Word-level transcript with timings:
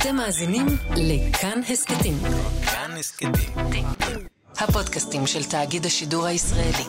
אתם 0.00 0.16
מאזינים 0.16 0.66
לכאן 0.96 1.60
הסכתים. 1.70 2.14
כאן 2.64 2.90
הסכתים. 2.98 3.32
הפודקאסטים 4.58 5.26
של 5.26 5.44
תאגיד 5.44 5.86
השידור 5.86 6.26
הישראלי. 6.26 6.84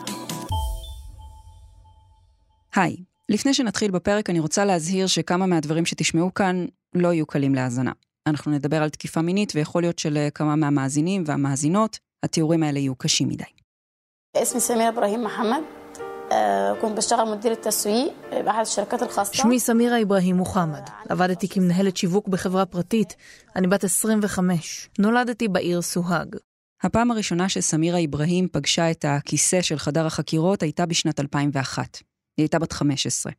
היי, 2.75 2.95
לפני 3.29 3.53
שנתחיל 3.53 3.91
בפרק 3.91 4.29
אני 4.29 4.39
רוצה 4.39 4.65
להזהיר 4.65 5.07
שכמה 5.07 5.45
מהדברים 5.45 5.85
שתשמעו 5.85 6.33
כאן 6.33 6.65
לא 6.93 7.13
יהיו 7.13 7.25
קלים 7.25 7.55
להאזנה. 7.55 7.91
אנחנו 8.27 8.51
נדבר 8.51 8.83
על 8.83 8.89
תקיפה 8.89 9.21
מינית 9.21 9.51
ויכול 9.55 9.83
להיות 9.83 9.99
שלכמה 9.99 10.55
מהמאזינים 10.55 11.23
והמאזינות 11.25 11.99
התיאורים 12.23 12.63
האלה 12.63 12.79
יהיו 12.79 12.95
קשים 12.95 13.27
מדי. 13.27 13.43
اسمي 14.35 14.59
سميرة 14.59 14.89
إبراهيم 14.89 15.23
محمد 15.23 15.63
آه، 15.63 15.80
كنت 16.81 16.97
بشتغل 16.97 17.31
مدير 17.31 17.51
التسويق 17.51 18.13
بأحد 18.31 18.59
الشركات 18.59 19.03
الخاصة 19.03 19.33
שמי 19.33 19.59
סמירה 19.59 20.01
אברהים 20.01 20.35
מוחמד. 20.35 20.81
עבדתי 21.09 21.47
כמנהלת 21.47 21.97
שיווק 21.97 22.27
בחברה 22.27 22.65
פרטית. 22.65 23.15
אני 23.55 23.67
בת 23.67 23.83
25. 23.83 24.89
נולדתי 24.99 25.47
בעיר 25.47 25.81
סוהג. 25.81 26.35
הפעם 26.83 27.11
הראשונה 27.11 27.49
שסמירה 27.49 28.03
אברהים 28.03 28.47
פגשה 28.51 28.91
את 28.91 29.05
הכיסא 29.07 29.61
של 29.61 29.77
חדר 29.77 30.05
החקירות 30.05 30.63
הייתה 30.63 30.85
בשנת 30.85 31.19
2001. 31.19 31.97
היא 32.37 32.43
הייתה 32.43 32.59
בת 32.59 32.71
15. 32.71 33.31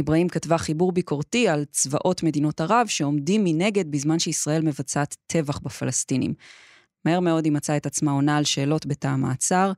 אברהים 0.00 0.28
כתבה 0.28 0.58
חיבור 0.58 0.92
ביקורתי 0.92 1.48
על 1.48 1.64
צבאות 1.70 2.22
מדינות 2.22 2.60
ערב 2.60 2.86
שעומדים 2.86 3.44
מנגד 3.44 3.90
בזמן 3.90 4.18
שישראל 4.18 4.62
מבצעת 4.62 5.16
טבח 5.26 5.58
בפלסטינים. 5.58 6.34
מהר 7.04 7.20
מאוד 7.20 7.44
היא 7.44 7.52
מצאה 7.52 7.76
את 7.76 7.86
עצמה 7.86 8.12
עונה 8.12 8.36
על 8.36 8.44
שאלות 8.44 8.86
בתא 8.86 9.08
המעצר, 9.08 9.72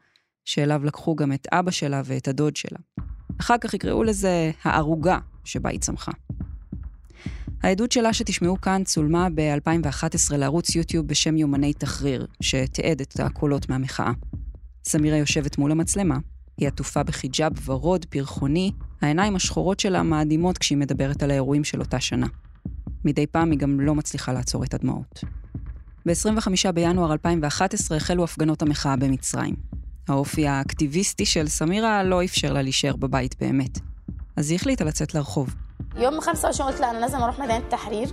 שאליו 0.47 0.85
לקחו 0.85 1.15
גם 1.15 1.33
את 1.33 1.47
אבא 1.51 1.71
שלה 1.71 2.01
ואת 2.05 2.27
הדוד 2.27 2.55
שלה. 2.55 2.79
אחר 3.39 3.55
כך 3.61 3.73
יקראו 3.73 4.03
לזה 4.03 4.51
הערוגה 4.63 5.17
שבה 5.43 5.69
היא 5.69 5.79
צמחה. 5.79 6.11
העדות 7.63 7.91
שלה 7.91 8.13
שתשמעו 8.13 8.61
כאן 8.61 8.83
צולמה 8.83 9.27
ב-2011 9.35 10.35
לערוץ 10.37 10.75
יוטיוב 10.75 11.07
בשם 11.07 11.37
יומני 11.37 11.73
תחריר, 11.73 12.27
שתיעד 12.41 13.01
את 13.01 13.19
הקולות 13.19 13.69
מהמחאה. 13.69 14.11
סמירה 14.87 15.17
יושבת 15.17 15.57
מול 15.57 15.71
המצלמה, 15.71 16.17
היא 16.57 16.67
עטופה 16.67 17.03
בחיג'אב 17.03 17.69
ורוד 17.69 18.05
פרחוני, 18.05 18.71
העיניים 19.01 19.35
השחורות 19.35 19.79
שלה 19.79 20.03
מאדימות 20.03 20.57
כשהיא 20.57 20.77
מדברת 20.77 21.23
על 21.23 21.31
האירועים 21.31 21.63
של 21.63 21.79
אותה 21.79 21.99
שנה. 21.99 22.27
מדי 23.05 23.27
פעם 23.27 23.51
היא 23.51 23.59
גם 23.59 23.79
לא 23.79 23.95
מצליחה 23.95 24.33
לעצור 24.33 24.63
את 24.63 24.73
הדמעות. 24.73 25.23
ב-25 26.05 26.71
בינואר 26.71 27.13
2011 27.13 27.97
החלו 27.97 28.23
הפגנות 28.23 28.61
המחאה 28.61 28.95
במצרים. 28.95 29.55
האופי 30.08 30.46
האקטיביסטי 30.46 31.26
של 31.26 31.48
סמירה 31.48 32.02
לא 32.02 32.24
אפשר 32.24 32.52
לה 32.52 32.62
להישאר 32.62 32.96
בבית 32.96 33.34
באמת. 33.40 33.78
אז 34.36 34.50
היא 34.50 34.56
החליטה 34.56 34.84
לצאת 34.84 35.14
לרחוב. 35.14 35.54
يوم 35.96 36.18
25 36.18 36.60
قلت 36.60 36.80
لا 36.80 36.90
أنا 36.90 36.98
لازم 36.98 37.18
أروح 37.18 37.38
ميدان 37.38 37.60
التحرير 37.60 38.08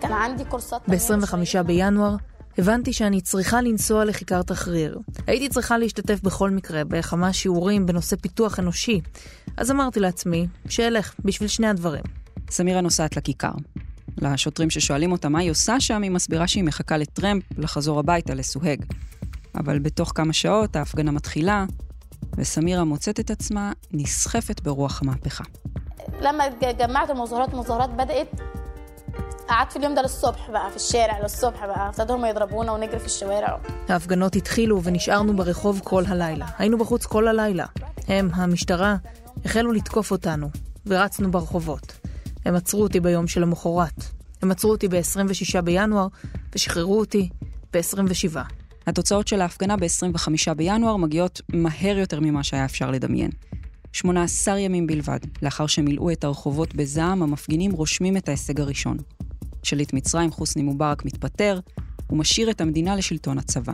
كان 0.00 0.12
عندي 0.12 0.44
كورسات 0.44 0.82
ב-25 0.90 1.62
בינואר 1.62 2.16
הבנתי 2.58 2.92
שאני 2.92 3.20
צריכה 3.20 3.62
לנסוע 3.62 4.04
לכיכר 4.04 4.42
תחריר. 4.42 4.98
הייתי 5.26 5.48
צריכה 5.48 5.78
להשתתף 5.78 6.20
בכל 6.22 6.50
מקרה 6.50 6.84
בכמה 6.84 7.32
שיעורים 7.32 7.86
בנושא 7.86 8.16
פיתוח 8.16 8.58
אנושי. 8.58 9.00
אז 9.56 9.70
אמרתי 9.70 10.00
לעצמי 10.00 10.46
שאלך 10.68 11.14
בשביל 11.24 11.48
שני 11.48 11.66
הדברים. 11.66 12.02
סמירה 12.50 12.80
נוסעת 12.80 13.16
לכיכר. 13.16 13.52
לשוטרים 14.18 14.70
ששואלים 14.70 15.12
אותה 15.12 15.28
מה 15.28 15.38
היא 15.38 15.50
עושה 15.50 15.80
שם, 15.80 16.02
היא 16.02 16.10
מסבירה 16.10 16.48
שהיא 16.48 16.64
מחכה 16.64 16.96
לטרמפ 16.96 17.42
לחזור 17.58 17.98
הביתה 17.98 18.34
לסוהג. 18.34 18.84
אבל 19.54 19.78
בתוך 19.78 20.12
כמה 20.14 20.32
שעות 20.32 20.76
ההפגנה 20.76 21.10
מתחילה, 21.10 21.64
וסמירה 22.36 22.84
מוצאת 22.84 23.20
את 23.20 23.30
עצמה 23.30 23.72
נסחפת 23.92 24.60
ברוח 24.60 25.02
המהפכה. 25.02 25.44
لما 26.20 26.48
ج- 26.48 26.76
جمعت 26.78 27.10
المظاهرات 27.10 27.48
المظاهرات 27.54 27.90
بدأت 27.90 28.28
قعدت 29.48 29.70
في 29.72 29.78
اليوم 29.78 29.94
ده 29.94 30.02
للصبح 30.02 30.50
بقى 30.50 30.70
في 30.70 30.76
الشارع 30.76 31.18
للصبح 31.22 31.66
بقى 31.66 31.88
ابتدوا 31.88 32.16
هم 32.16 32.24
يضربونا 32.24 32.72
ونجري 32.72 32.98
في 32.98 33.06
الشوارع 33.06 33.60
ההפגנות 33.88 34.36
התחילו 34.36 34.82
ונשארנו 34.82 35.36
ברחוב 35.36 35.80
כל 35.84 36.04
הלילה. 36.06 36.46
היינו 36.58 36.78
בחוץ 36.78 37.06
כל 37.06 37.28
הלילה. 37.28 37.66
הם, 38.08 38.30
המשטרה, 38.34 38.96
החלו 39.44 39.72
לתקוף 39.72 40.10
אותנו, 40.10 40.50
ורצנו 40.86 41.30
ברחובות. 41.30 41.92
הם 42.44 42.54
עצרו 42.54 42.82
אותי 42.82 43.00
ביום 43.00 43.26
שלמחרת. 43.26 44.04
הם 44.42 44.50
עצרו 44.50 44.70
אותי 44.70 44.88
ב-26 44.88 45.60
בינואר, 45.64 46.06
ושחררו 46.54 46.98
אותי 46.98 47.28
ב-27. 47.72 48.36
התוצאות 48.87 49.27
של 49.27 49.41
ההפגנה 49.41 49.77
ב-25 49.77 50.53
בינואר 50.57 50.97
מגיעות 50.97 51.41
מהר 51.53 51.97
יותר 51.97 52.19
ממה 52.19 52.43
שהיה 52.43 52.65
אפשר 52.65 52.91
לדמיין. 52.91 53.31
18 53.93 54.59
ימים 54.59 54.87
בלבד, 54.87 55.19
לאחר 55.41 55.67
שמילאו 55.67 56.11
את 56.11 56.23
הרחובות 56.23 56.75
בזעם, 56.75 57.23
המפגינים 57.23 57.71
רושמים 57.71 58.17
את 58.17 58.27
ההישג 58.27 58.61
הראשון. 58.61 58.97
שליט 59.63 59.93
מצרים 59.93 60.31
חוסני 60.31 60.63
מובארק 60.63 61.05
מתפטר, 61.05 61.59
ומשאיר 62.09 62.49
את 62.51 62.61
המדינה 62.61 62.95
לשלטון 62.95 63.37
הצבא. 63.37 63.73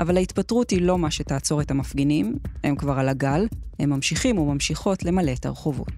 אבל 0.00 0.16
ההתפטרות 0.16 0.70
היא 0.70 0.82
לא 0.82 0.98
מה 0.98 1.10
שתעצור 1.10 1.60
את 1.60 1.70
המפגינים, 1.70 2.38
הם 2.64 2.76
כבר 2.76 2.98
על 2.98 3.08
הגל, 3.08 3.46
הם 3.78 3.90
ממשיכים 3.90 4.38
וממשיכות 4.38 5.04
למלא 5.04 5.32
את 5.32 5.46
הרחובות. 5.46 5.92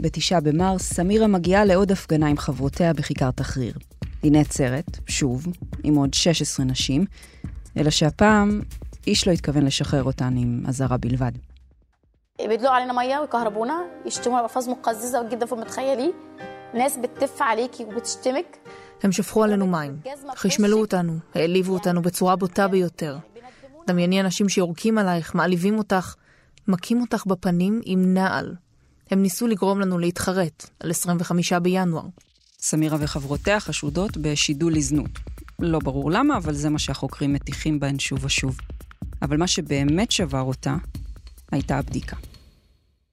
בתשעה 0.00 0.40
במרס, 0.40 0.82
סמירה 0.82 1.26
מגיעה 1.26 1.64
לעוד 1.64 1.92
הפגנה 1.92 2.26
עם 2.26 2.36
חברותיה 2.36 2.92
בכיכר 2.92 3.30
תחריר. 3.30 3.74
היא 4.23 4.31
נעצרת, 4.31 4.97
שוב, 5.07 5.47
עם 5.83 5.95
עוד 5.95 6.13
16 6.13 6.65
נשים, 6.65 7.05
אלא 7.77 7.89
שהפעם 7.89 8.61
איש 9.07 9.27
לא 9.27 9.33
התכוון 9.33 9.65
לשחרר 9.65 10.03
אותן 10.03 10.37
עם 10.37 10.63
אזהרה 10.67 10.97
בלבד. 10.97 11.31
بيدلقوا 12.47 12.75
علينا 12.75 12.93
ميه 12.93 13.19
ويكهربونا 13.19 13.77
يشتمونا 14.05 14.41
بألفاظ 14.41 14.69
مقززة 14.69 15.29
جدا 15.29 15.45
فوق 15.45 15.59
ما 15.59 15.65
تتخيلي 15.65 16.13
ناس 16.73 16.97
بتتف 16.97 17.41
عليكي 17.41 17.85
وبتشتمك 17.85 18.59
הם 19.03 19.11
שפכו 19.11 19.43
עלינו 19.43 19.67
מים, 19.67 19.99
חשמלו 20.35 20.79
אותנו, 20.79 21.13
העליבו 21.35 21.73
אותנו 21.73 22.01
בצורה 22.01 22.35
בוטה 22.35 22.67
ביותר. 22.67 23.17
דמייני 23.87 24.21
אנשים 24.21 24.49
שיורקים 24.49 24.97
עלייך, 24.97 25.35
מעליבים 25.35 25.77
אותך, 25.77 26.15
מכים 26.67 27.01
אותך 27.01 27.25
בפנים 27.25 27.81
עם 27.85 28.13
נעל. 28.13 28.55
הם 29.11 29.21
ניסו 29.21 29.47
לגרום 29.47 29.79
לנו 29.79 29.99
להתחרט 29.99 30.69
על 30.79 30.89
25 30.89 31.53
בינואר. 31.53 32.03
סמירה 32.63 32.97
וחברותיה 32.99 33.59
חשודות 33.59 34.17
בשידול 34.17 34.73
לזנות. 34.73 35.11
לא 35.59 35.79
ברור 35.79 36.11
למה, 36.11 36.37
אבל 36.37 36.53
זה 36.53 36.69
מה 36.69 36.79
שהחוקרים 36.79 37.33
מטיחים 37.33 37.79
בהן 37.79 37.99
שוב 37.99 38.25
ושוב. 38.25 38.57
אבל 39.21 39.37
מה 39.37 39.47
שבאמת 39.47 40.11
שבר 40.11 40.41
אותה, 40.41 40.75
הייתה 41.51 41.77
הבדיקה. 41.77 42.15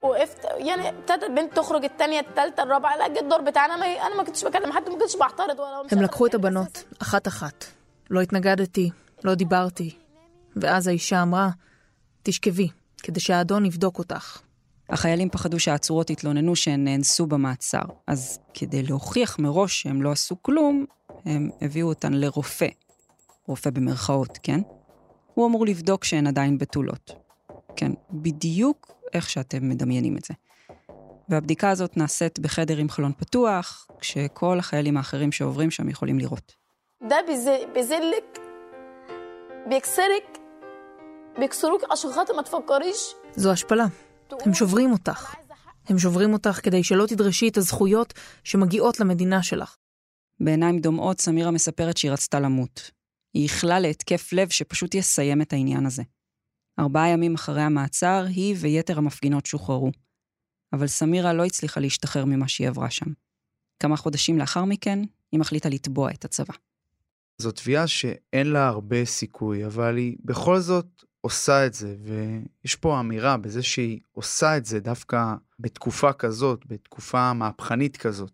وقفت 0.01 0.45
يعني 0.57 0.89
ابتدت 0.89 1.31
بنت 1.35 1.55
تخرج 1.55 1.83
التانية 1.83 2.19
التالتة 2.19 2.63
الرابعة 2.63 2.97
لا 2.97 3.07
جه 3.07 3.19
الدور 3.19 3.41
بتاعنا 3.41 3.77
ما 3.77 3.85
انا 3.85 4.15
ما 4.17 4.23
كنتش 4.23 4.43
بكلم 4.45 4.71
حد 4.71 4.89
ما 4.89 4.99
كنتش 4.99 5.15
بعترض 5.15 5.59
ولا 5.59 5.83
مش 5.85 5.93
הם 5.93 5.99
عارفة 5.99 6.01
לקחו 6.01 6.25
את 6.25 6.35
أتكلم 6.35 6.47
הבנות, 6.47 6.83
אחת-אחת. 7.01 7.65
לא 8.09 8.21
התנגדתי, 8.21 8.91
לא 9.23 9.35
דיברתי. 9.35 9.95
ואז 10.55 10.87
האישה 10.87 11.21
אמרה, 11.21 11.49
תשכבי, 12.23 12.69
כדי 13.03 13.19
שהאדון 13.19 13.65
יבדוק 13.65 13.99
אותך. 13.99 14.39
החיילים 14.89 15.29
פחדו 15.29 15.59
שהעצורות 15.59 16.09
יתלוננו 16.09 16.55
שהן 16.55 16.83
נאנסו 16.83 17.25
במעצר, 17.27 17.81
אז 18.07 18.39
כדי 18.53 18.83
להוכיח 18.83 19.39
מראש 19.39 19.81
שהם 19.81 20.01
לא 20.01 20.11
עשו 20.11 20.41
כלום, 20.41 20.85
הם 21.25 21.49
הביאו 21.61 21.87
אותן 21.87 22.13
לרופא. 22.13 22.67
רופא 23.47 23.69
במרכאות, 23.69 24.39
כן? 24.43 24.59
הוא 25.33 25.47
אמור 25.47 25.65
לבדוק 25.65 26.03
שהן 26.03 26.27
עדיין 26.27 26.57
בתולות. 26.57 27.11
כן, 27.75 27.91
בדיוק 28.11 28.91
איך 29.13 29.29
שאתם 29.29 29.69
מדמיינים 29.69 30.17
את 30.17 30.25
זה. 30.25 30.33
והבדיקה 31.29 31.69
הזאת 31.69 31.97
נעשית 31.97 32.39
בחדר 32.39 32.77
עם 32.77 32.89
חלון 32.89 33.11
פתוח, 33.17 33.87
כשכל 33.99 34.59
החיילים 34.59 34.97
האחרים 34.97 35.31
שעוברים 35.31 35.71
שם 35.71 35.89
יכולים 35.89 36.19
לראות. 36.19 36.55
ده 37.09 37.15
بيز- 37.27 37.73
بيذلك 37.73 38.39
بيكسرك 39.69 40.39
بيكسروك 41.39 41.81
عشان 41.91 42.11
خاطر 42.11 42.33
ما 42.35 42.41
تفكريش 42.41 43.15
זו 43.35 43.51
השפלה. 43.51 43.85
הם 44.40 44.54
שוברים 44.54 44.92
אותך. 44.92 45.34
הם 45.88 45.98
שוברים 45.98 46.32
אותך 46.32 46.60
כדי 46.62 46.84
שלא 46.84 47.06
תדרשי 47.06 47.48
את 47.48 47.56
הזכויות 47.56 48.14
שמגיעות 48.44 49.00
למדינה 49.00 49.42
שלך. 49.42 49.76
בעיניים 50.40 50.78
דומעות 50.78 51.20
סמירה 51.20 51.50
מספרת 51.50 51.96
שהיא 51.96 52.12
רצתה 52.12 52.40
למות. 52.40 52.90
היא 53.34 53.42
ייחלה 53.42 53.80
להתקף 53.80 54.32
לב 54.32 54.48
שפשוט 54.48 54.94
יסיים 54.94 55.42
את 55.42 55.52
העניין 55.52 55.86
הזה. 55.86 56.02
ארבעה 56.78 57.08
ימים 57.08 57.34
אחרי 57.34 57.62
המעצר, 57.62 58.24
היא 58.28 58.56
ויתר 58.58 58.98
המפגינות 58.98 59.46
שוחררו. 59.46 59.90
אבל 60.72 60.86
סמירה 60.86 61.32
לא 61.32 61.44
הצליחה 61.44 61.80
להשתחרר 61.80 62.24
ממה 62.24 62.48
שהיא 62.48 62.68
עברה 62.68 62.90
שם. 62.90 63.06
כמה 63.80 63.96
חודשים 63.96 64.38
לאחר 64.38 64.64
מכן, 64.64 64.98
היא 65.32 65.40
מחליטה 65.40 65.68
לתבוע 65.68 66.10
את 66.10 66.24
הצבא. 66.24 66.54
זו 67.38 67.52
תביעה 67.52 67.86
שאין 67.86 68.46
לה 68.46 68.68
הרבה 68.68 69.04
סיכוי, 69.04 69.66
אבל 69.66 69.96
היא 69.96 70.16
בכל 70.24 70.60
זאת 70.60 71.04
עושה 71.24 71.66
את 71.66 71.74
זה, 71.74 71.94
ויש 72.04 72.76
פה 72.76 73.00
אמירה 73.00 73.36
בזה 73.36 73.62
שהיא 73.62 74.00
עושה 74.12 74.56
את 74.56 74.66
זה 74.66 74.80
דווקא 74.80 75.34
בתקופה 75.60 76.12
כזאת, 76.12 76.64
בתקופה 76.66 77.32
מהפכנית 77.32 77.96
כזאת. 77.96 78.30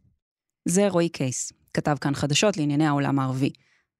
זה 0.64 0.88
רועי 0.88 1.08
קייס, 1.08 1.52
כתב 1.74 1.96
כאן 2.00 2.14
חדשות 2.14 2.56
לענייני 2.56 2.86
העולם 2.86 3.18
הערבי. 3.18 3.50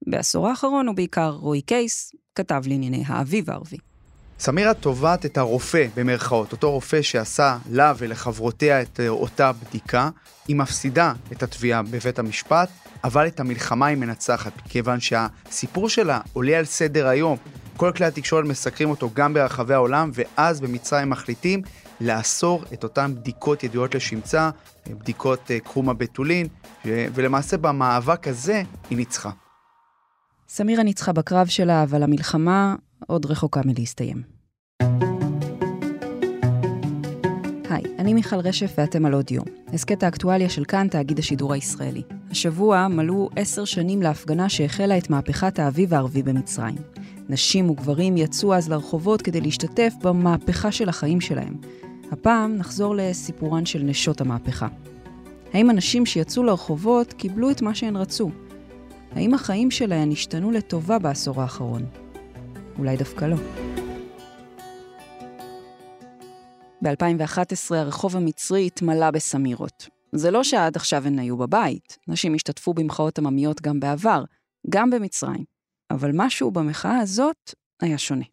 בעשור 0.07 0.49
האחרון 0.49 0.87
הוא 0.87 0.97
בעיקר 0.97 1.31
רועי 1.31 1.63
קייס, 1.63 2.13
כתב 2.35 2.63
לענייני 2.67 3.05
האביב 3.07 3.51
הערבי. 3.51 3.77
סמירה 4.41 4.75
תובעת 4.75 5.27
את 5.27 5.39
הרופא, 5.39 5.87
במרכאות, 5.95 6.53
אותו 6.53 6.71
רופא 6.71 7.03
שעשה 7.03 7.59
לה 7.71 7.93
ולחברותיה 7.99 8.83
את 8.83 9.01
אה, 9.01 9.09
אותה 9.09 9.53
בדיקה. 9.53 10.11
היא 10.49 10.57
מפסידה 10.57 11.13
את 11.33 11.43
התביעה 11.43 11.83
בבית 11.83 12.19
המשפט, 12.19 12.69
אבל 13.05 13.27
את 13.27 13.41
המלחמה 13.41 13.87
היא 13.87 13.97
מנצחת, 13.97 14.53
כיוון 14.69 15.01
שהסיפור 15.01 15.89
שלה 15.89 16.21
עולה 16.33 16.59
על 16.59 16.65
סדר 16.65 17.07
היום. 17.07 17.37
כל 17.79 17.93
כלי 17.93 18.07
התקשורת 18.07 18.45
מסקרים 18.45 18.91
אותו 18.91 19.11
גם 19.15 19.35
ברחבי 19.35 19.75
העולם, 19.75 20.11
ואז 20.15 20.61
במצרים 20.61 21.11
מחליטים 21.11 21.63
לאסור 22.01 22.65
את 22.73 22.85
אותן 22.85 23.15
בדיקות 23.15 23.65
ידועות 23.65 23.95
לשמצה, 23.95 24.51
בדיקות 24.89 25.51
אה, 25.51 25.61
קרום 25.61 25.89
הבתולין, 25.89 26.47
ולמעשה 26.85 27.57
במאבק 27.57 28.29
הזה 28.29 28.63
היא 28.91 28.99
ניצחה. 28.99 29.31
סמירה 30.49 30.83
ניצחה 30.83 31.13
בקרב 31.13 31.47
שלה, 31.47 31.83
אבל 31.83 32.03
המלחמה 32.03 32.75
עוד 33.07 33.27
רחוקה 33.27 33.61
מלהסתיים. 33.65 34.23
היי, 37.71 37.83
אני 37.99 38.15
מיכל 38.15 38.37
רשף 38.37 38.75
ואתם 38.79 39.07
על 39.07 39.13
עוד 39.15 39.31
יום. 39.31 39.47
הסכת 39.73 40.03
האקטואליה 40.03 40.49
של 40.49 40.65
כאן, 40.65 40.89
תאגיד 40.89 41.19
השידור 41.19 41.53
הישראלי. 41.53 42.03
השבוע 42.31 42.89
מלאו 42.89 43.29
עשר 43.37 43.65
שנים 43.65 44.03
להפגנה 44.03 44.49
שהחלה 44.49 44.99
את 44.99 45.11
מהפכת 45.11 45.59
האביב 45.59 45.95
הערבי 45.95 46.23
במצרים. 46.23 46.77
נשים 47.29 47.71
וגברים 47.71 48.17
יצאו 48.17 48.55
אז 48.55 48.69
לרחובות 48.69 49.23
כדי 49.23 49.41
להשתתף 49.41 49.93
במהפכה 50.03 50.73
של 50.73 50.89
החיים 50.89 51.21
שלהם. 51.21 51.57
הפעם 52.13 52.57
נחזור 52.57 52.95
לסיפורן 52.97 53.67
של 53.67 53.83
נשות 53.83 54.21
המהפכה. 54.21 54.69
האם 55.53 55.71
הנשים 55.71 56.07
שיצאו 56.07 56.43
לרחובות 56.43 57.13
קיבלו 57.13 57.51
את 57.51 57.63
מה 57.63 57.75
שהן 57.75 57.97
רצו? 57.97 58.31
האם 59.13 59.35
החיים 59.35 59.71
שלהן 59.71 60.13
השתנו 60.13 60.51
לטובה 60.51 60.99
בעשור 60.99 61.43
האחרון? 61.43 61.87
אולי 62.79 62.97
דווקא 62.97 63.25
לא. 63.25 63.37
ב-2011 66.83 67.75
הרחוב 67.75 68.17
המצרי 68.17 68.67
התמלא 68.67 69.11
בסמירות. 69.11 69.89
זה 70.13 70.31
לא 70.31 70.45
שעד 70.45 70.77
עכשיו 70.77 71.07
הן 71.07 71.19
היו 71.19 71.37
בבית, 71.37 71.99
נשים 72.09 72.35
השתתפו 72.35 72.75
במחאות 72.75 73.19
עממיות 73.19 73.63
גם 73.63 73.81
בעבר, 73.81 74.25
גם 74.71 74.91
במצרים. 74.91 75.58
אבל 75.91 76.11
משהו 76.15 76.51
במחאה 76.51 76.99
הזאת 76.99 77.55
היה 77.83 77.99
שונה. 77.99 78.25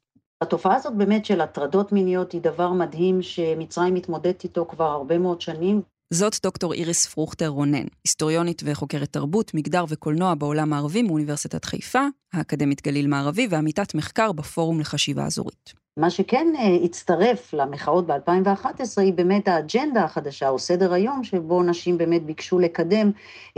התופעה 0.42 0.76
הזאת 0.76 0.94
באמת 0.96 1.26
של 1.26 1.42
הטרדות 1.42 1.92
מיניות 1.92 2.32
היא 2.32 2.42
דבר 2.42 2.72
מדהים 2.72 3.22
שמצרים 3.22 3.94
מתמודדת 3.94 4.44
איתו 4.44 4.66
כבר 4.70 4.92
הרבה 4.92 5.18
מאוד 5.18 5.42
שנים. 5.42 5.82
זאת 6.14 6.36
דוקטור 6.44 6.74
איריס 6.74 7.06
פרוכטר 7.06 7.48
רונן, 7.48 7.86
היסטוריונית 8.04 8.62
וחוקרת 8.66 9.14
תרבות, 9.14 9.54
מגדר 9.54 9.86
וקולנוע 9.90 10.36
בעולם 10.36 10.74
הערבי 10.74 11.02
מאוניברסיטת 11.02 11.66
חיפה, 11.66 12.02
האקדמית 12.34 12.82
גליל 12.82 13.08
מערבי 13.08 13.48
ועמיתת 13.50 13.96
מחקר 13.96 14.32
בפורום 14.32 14.80
לחשיבה 14.80 15.26
אזורית. 15.26 15.85
מה 15.98 16.10
שכן 16.10 16.48
אה, 16.58 16.76
הצטרף 16.84 17.54
למחאות 17.54 18.08
ב-2011 18.08 19.02
היא 19.02 19.14
באמת 19.14 19.48
האג'נדה 19.48 20.04
החדשה, 20.04 20.50
או 20.50 20.60
סדר 20.60 20.94
היום, 20.94 21.24
שבו 21.24 21.64
נשים 21.64 21.98
באמת 21.98 22.26
ביקשו 22.26 22.60
לקדם 22.60 23.12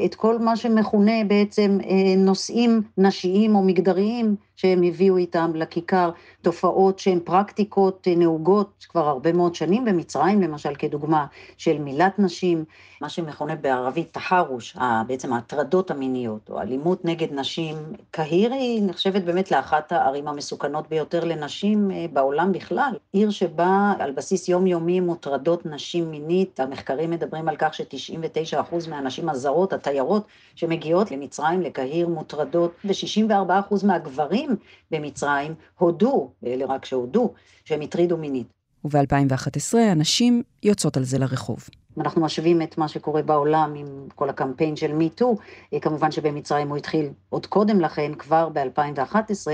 את 0.05 0.15
כל 0.15 0.39
מה 0.39 0.55
שמכונה 0.55 1.23
בעצם 1.27 1.77
אה, 1.83 2.15
נושאים 2.17 2.81
נשיים 2.97 3.55
או 3.55 3.63
מגדריים 3.63 4.35
שהם 4.57 4.83
הביאו 4.83 5.17
איתם 5.17 5.51
לכיכר, 5.55 6.09
תופעות 6.41 6.99
שהן 6.99 7.19
פרקטיקות 7.23 8.07
אה, 8.07 8.15
נהוגות 8.15 8.85
כבר 8.89 9.07
הרבה 9.07 9.33
מאוד 9.33 9.55
שנים 9.55 9.85
במצרים, 9.85 10.41
למשל 10.41 10.75
כדוגמה 10.75 11.25
של 11.57 11.79
מילת 11.79 12.19
נשים, 12.19 12.65
מה 13.01 13.09
שמכונה 13.09 13.55
בערבית 13.55 14.13
תחרוש, 14.13 14.77
בעצם 15.07 15.33
ההטרדות 15.33 15.91
המיניות 15.91 16.49
או 16.49 16.61
אלימות 16.61 17.05
נגד 17.05 17.33
נשים. 17.33 17.75
קהיר 18.11 18.53
היא 18.53 18.83
נחשבת 18.85 19.23
באמת 19.23 19.51
לאחת 19.51 19.91
הערים 19.91 20.27
המסוכנות 20.27 20.89
ביותר 20.89 21.25
לנשים 21.25 21.91
בעולם 22.13 22.51
בכלל. 22.51 22.93
עיר 23.13 23.29
שבה 23.29 23.93
על 23.99 24.11
בסיס 24.11 24.49
יומיומי 24.49 24.99
מוטרדות 24.99 25.65
נשים 25.65 26.11
מינית, 26.11 26.59
המחקרים 26.59 27.09
מדברים 27.09 27.49
על 27.49 27.55
כך 27.59 27.73
ש-99% 27.73 28.89
מהנשים 28.89 29.29
הזרות, 29.29 29.73
התיירות 29.73 30.23
שמגיעות 30.55 31.11
למצרים, 31.11 31.61
לקהיר, 31.61 32.07
מוטרדות, 32.07 32.71
ו-64% 32.85 33.85
מהגברים 33.85 34.46
במצרים 34.91 35.53
הודו, 35.79 36.31
ואלה 36.43 36.65
רק 36.65 36.85
שהודו, 36.85 37.33
שהם 37.65 37.81
הטרידו 37.81 38.17
מינית. 38.17 38.47
וב-2011 38.85 39.77
הנשים 39.77 40.43
יוצאות 40.63 40.97
על 40.97 41.03
זה 41.03 41.17
לרחוב. 41.19 41.69
אנחנו 41.97 42.21
משווים 42.21 42.61
את 42.61 42.77
מה 42.77 42.87
שקורה 42.87 43.21
בעולם 43.21 43.73
עם 43.75 43.87
כל 44.15 44.29
הקמפיין 44.29 44.75
של 44.75 44.93
מיטו, 44.93 45.35
אה, 45.73 45.79
כמובן 45.79 46.11
שבמצרים 46.11 46.69
הוא 46.69 46.77
התחיל 46.77 47.09
עוד 47.29 47.45
קודם 47.45 47.81
לכן, 47.81 48.11
כבר 48.13 48.49
ב-2011, 48.49 49.47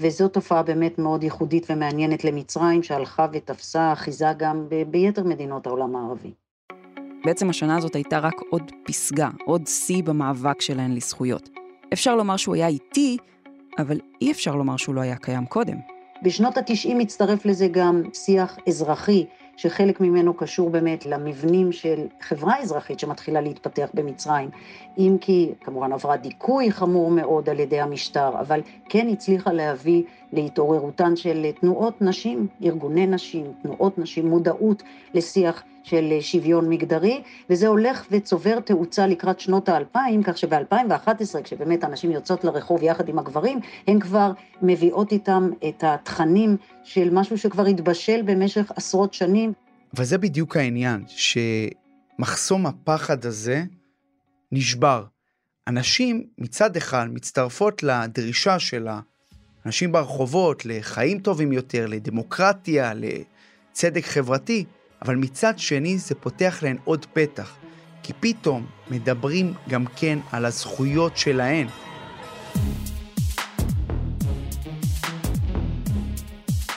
וזו 0.00 0.28
תופעה 0.28 0.62
באמת 0.62 0.98
מאוד 0.98 1.22
ייחודית 1.22 1.66
ומעניינת 1.70 2.24
למצרים, 2.24 2.82
שהלכה 2.82 3.26
ותפסה 3.32 3.92
אחיזה 3.92 4.26
גם 4.38 4.66
ב- 4.68 4.82
ביתר 4.90 5.24
מדינות 5.24 5.66
העולם 5.66 5.96
הערבי. 5.96 6.32
בעצם 7.24 7.50
השנה 7.50 7.76
הזאת 7.76 7.94
הייתה 7.94 8.18
רק 8.18 8.34
עוד 8.50 8.72
פסגה, 8.86 9.28
עוד 9.44 9.66
שיא 9.66 10.02
במאבק 10.02 10.60
שלהן 10.60 10.94
לזכויות. 10.94 11.48
אפשר 11.92 12.16
לומר 12.16 12.36
שהוא 12.36 12.54
היה 12.54 12.66
איטי, 12.66 13.16
אבל 13.78 14.00
אי 14.20 14.32
אפשר 14.32 14.54
לומר 14.54 14.76
שהוא 14.76 14.94
לא 14.94 15.00
היה 15.00 15.16
קיים 15.16 15.46
קודם. 15.46 15.76
בשנות 16.22 16.56
ה-90 16.56 17.02
הצטרף 17.02 17.46
לזה 17.46 17.68
גם 17.68 18.02
שיח 18.14 18.58
אזרחי, 18.68 19.26
שחלק 19.56 20.00
ממנו 20.00 20.34
קשור 20.34 20.70
באמת 20.70 21.06
למבנים 21.06 21.72
של 21.72 22.06
חברה 22.20 22.58
אזרחית 22.58 23.00
שמתחילה 23.00 23.40
להתפתח 23.40 23.88
במצרים, 23.94 24.50
אם 24.98 25.16
כי 25.20 25.52
כמובן 25.60 25.92
עברה 25.92 26.16
דיכוי 26.16 26.72
חמור 26.72 27.10
מאוד 27.10 27.48
על 27.48 27.60
ידי 27.60 27.80
המשטר, 27.80 28.40
אבל 28.40 28.60
כן 28.88 29.08
הצליחה 29.08 29.52
להביא 29.52 30.02
להתעוררותן 30.32 31.16
של 31.16 31.46
תנועות 31.60 32.02
נשים, 32.02 32.46
ארגוני 32.62 33.06
נשים, 33.06 33.44
תנועות 33.62 33.98
נשים, 33.98 34.28
מודעות 34.28 34.82
לשיח 35.14 35.62
של 35.86 36.12
שוויון 36.20 36.68
מגדרי, 36.68 37.22
וזה 37.50 37.66
הולך 37.66 38.06
וצובר 38.10 38.60
תאוצה 38.60 39.06
לקראת 39.06 39.40
שנות 39.40 39.68
האלפיים, 39.68 40.22
כך 40.22 40.38
שב-2011, 40.38 41.42
כשבאמת 41.44 41.84
הנשים 41.84 42.10
יוצאות 42.10 42.44
לרחוב 42.44 42.82
יחד 42.82 43.08
עם 43.08 43.18
הגברים, 43.18 43.60
הן 43.86 44.00
כבר 44.00 44.32
מביאות 44.62 45.12
איתם 45.12 45.50
את 45.68 45.84
התכנים 45.86 46.56
של 46.84 47.08
משהו 47.12 47.38
שכבר 47.38 47.66
התבשל 47.66 48.22
במשך 48.24 48.72
עשרות 48.76 49.14
שנים. 49.14 49.52
וזה 49.94 50.18
בדיוק 50.18 50.56
העניין, 50.56 51.04
שמחסום 52.18 52.66
הפחד 52.66 53.24
הזה 53.24 53.62
נשבר. 54.52 55.04
אנשים 55.68 56.26
מצד 56.38 56.76
אחד 56.76 57.06
מצטרפות 57.10 57.82
לדרישה 57.82 58.58
של 58.58 58.88
האנשים 59.64 59.92
ברחובות 59.92 60.66
לחיים 60.66 61.18
טובים 61.18 61.52
יותר, 61.52 61.86
לדמוקרטיה, 61.86 62.92
לצדק 62.94 64.04
חברתי, 64.04 64.64
אבל 65.02 65.16
מצד 65.16 65.58
שני 65.58 65.98
זה 65.98 66.14
פותח 66.14 66.58
להן 66.62 66.76
עוד 66.84 67.06
פתח, 67.12 67.56
כי 68.02 68.12
פתאום 68.20 68.66
מדברים 68.90 69.54
גם 69.68 69.84
כן 69.96 70.18
על 70.32 70.44
הזכויות 70.44 71.16
שלהן. 71.16 71.66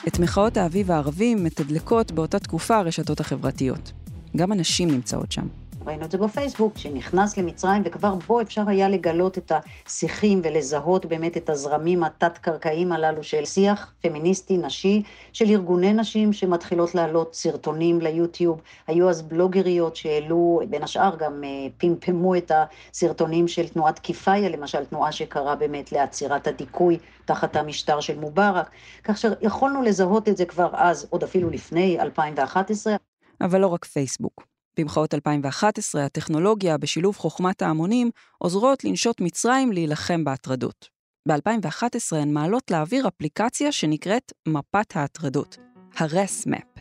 את 0.08 0.18
מחאות 0.18 0.56
האביב 0.56 0.90
הערבי 0.90 1.34
מתדלקות 1.34 2.12
באותה 2.12 2.38
תקופה 2.38 2.76
הרשתות 2.76 3.20
החברתיות. 3.20 3.92
גם 4.36 4.52
הנשים 4.52 4.90
נמצאות 4.90 5.32
שם. 5.32 5.46
ראינו 5.90 6.04
את 6.04 6.10
זה 6.10 6.18
בפייסבוק, 6.18 6.78
שנכנס 6.78 7.36
למצרים 7.36 7.82
וכבר 7.84 8.14
בו 8.14 8.40
אפשר 8.40 8.62
היה 8.66 8.88
לגלות 8.88 9.38
את 9.38 9.52
השיחים 9.86 10.40
ולזהות 10.44 11.06
באמת 11.06 11.36
את 11.36 11.50
הזרמים 11.50 12.04
התת-קרקעיים 12.04 12.92
הללו 12.92 13.24
של 13.24 13.44
שיח 13.44 13.92
פמיניסטי 14.02 14.56
נשי, 14.56 15.02
של 15.32 15.44
ארגוני 15.44 15.92
נשים 15.92 16.32
שמתחילות 16.32 16.94
להעלות 16.94 17.34
סרטונים 17.34 18.00
ליוטיוב. 18.00 18.60
היו 18.86 19.10
אז 19.10 19.22
בלוגריות 19.22 19.96
שהעלו, 19.96 20.60
בין 20.68 20.82
השאר 20.82 21.16
גם 21.16 21.44
אה, 21.44 21.48
פמפמו 21.78 22.36
את 22.36 22.52
הסרטונים 22.54 23.48
של 23.48 23.68
תנועת 23.68 23.98
קיפאיה, 23.98 24.48
למשל 24.48 24.84
תנועה 24.84 25.12
שקראה 25.12 25.54
באמת 25.56 25.92
לעצירת 25.92 26.46
הדיכוי 26.46 26.98
תחת 27.24 27.56
המשטר 27.56 28.00
של 28.00 28.18
מובארק, 28.18 28.70
כך 29.04 29.18
שיכולנו 29.18 29.82
לזהות 29.82 30.28
את 30.28 30.36
זה 30.36 30.44
כבר 30.44 30.70
אז, 30.72 31.06
עוד 31.10 31.22
אפילו 31.22 31.50
לפני 31.50 32.00
2011. 32.00 32.96
אבל 33.40 33.60
לא 33.60 33.66
רק 33.66 33.84
פייסבוק. 33.84 34.49
במחאות 34.80 35.14
2011, 35.14 36.04
הטכנולוגיה, 36.04 36.78
בשילוב 36.78 37.16
חוכמת 37.16 37.62
ההמונים, 37.62 38.10
עוזרות 38.38 38.84
לנשות 38.84 39.20
מצרים 39.20 39.72
להילחם 39.72 40.24
בהטרדות. 40.24 40.88
ב-2011 41.28 42.16
הן 42.16 42.32
מעלות 42.32 42.70
לאוויר 42.70 43.08
אפליקציה 43.08 43.72
שנקראת 43.72 44.32
מפת 44.48 44.96
ההטרדות, 44.96 45.58
ה-RESMAP. 45.98 46.80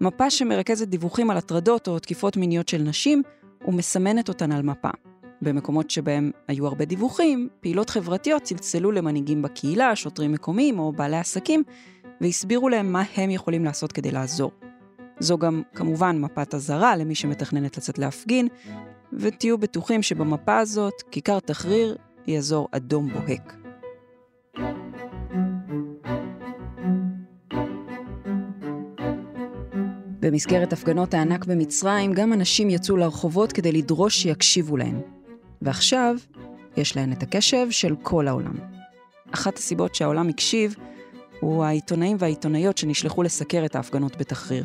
מפה 0.00 0.30
שמרכזת 0.30 0.88
דיווחים 0.88 1.30
על 1.30 1.36
הטרדות 1.36 1.88
או 1.88 1.98
תקיפות 1.98 2.36
מיניות 2.36 2.68
של 2.68 2.82
נשים, 2.82 3.22
ומסמנת 3.68 4.28
אותן 4.28 4.52
על 4.52 4.62
מפה. 4.62 4.90
במקומות 5.42 5.90
שבהם 5.90 6.30
היו 6.48 6.66
הרבה 6.66 6.84
דיווחים, 6.84 7.48
פעילות 7.60 7.90
חברתיות 7.90 8.42
צלצלו 8.42 8.92
למנהיגים 8.92 9.42
בקהילה, 9.42 9.96
שוטרים 9.96 10.32
מקומיים 10.32 10.78
או 10.78 10.92
בעלי 10.92 11.16
עסקים, 11.16 11.62
והסבירו 12.20 12.68
להם 12.68 12.92
מה 12.92 13.02
הם 13.16 13.30
יכולים 13.30 13.64
לעשות 13.64 13.92
כדי 13.92 14.10
לעזור. 14.10 14.50
זו 15.20 15.38
גם 15.38 15.62
כמובן 15.74 16.20
מפת 16.20 16.54
אזהרה 16.54 16.96
למי 16.96 17.14
שמתכננת 17.14 17.76
לצאת 17.76 17.98
להפגין, 17.98 18.48
ותהיו 19.12 19.58
בטוחים 19.58 20.02
שבמפה 20.02 20.58
הזאת 20.58 21.02
כיכר 21.10 21.40
תחריר 21.40 21.96
היא 22.26 22.38
אזור 22.38 22.68
אדום 22.72 23.08
בוהק. 23.12 23.54
במסגרת 30.20 30.72
הפגנות 30.72 31.14
הענק 31.14 31.44
במצרים, 31.44 32.12
גם 32.12 32.32
אנשים 32.32 32.70
יצאו 32.70 32.96
לרחובות 32.96 33.52
כדי 33.52 33.72
לדרוש 33.72 34.22
שיקשיבו 34.22 34.76
להן. 34.76 35.00
ועכשיו, 35.62 36.16
יש 36.76 36.96
להן 36.96 37.12
את 37.12 37.22
הקשב 37.22 37.66
של 37.70 37.94
כל 38.02 38.28
העולם. 38.28 38.54
אחת 39.30 39.58
הסיבות 39.58 39.94
שהעולם 39.94 40.28
הקשיב, 40.28 40.76
הוא 41.40 41.64
העיתונאים 41.64 42.16
והעיתונאיות 42.20 42.78
שנשלחו 42.78 43.22
לסקר 43.22 43.64
את 43.64 43.76
ההפגנות 43.76 44.16
בתחריר. 44.16 44.64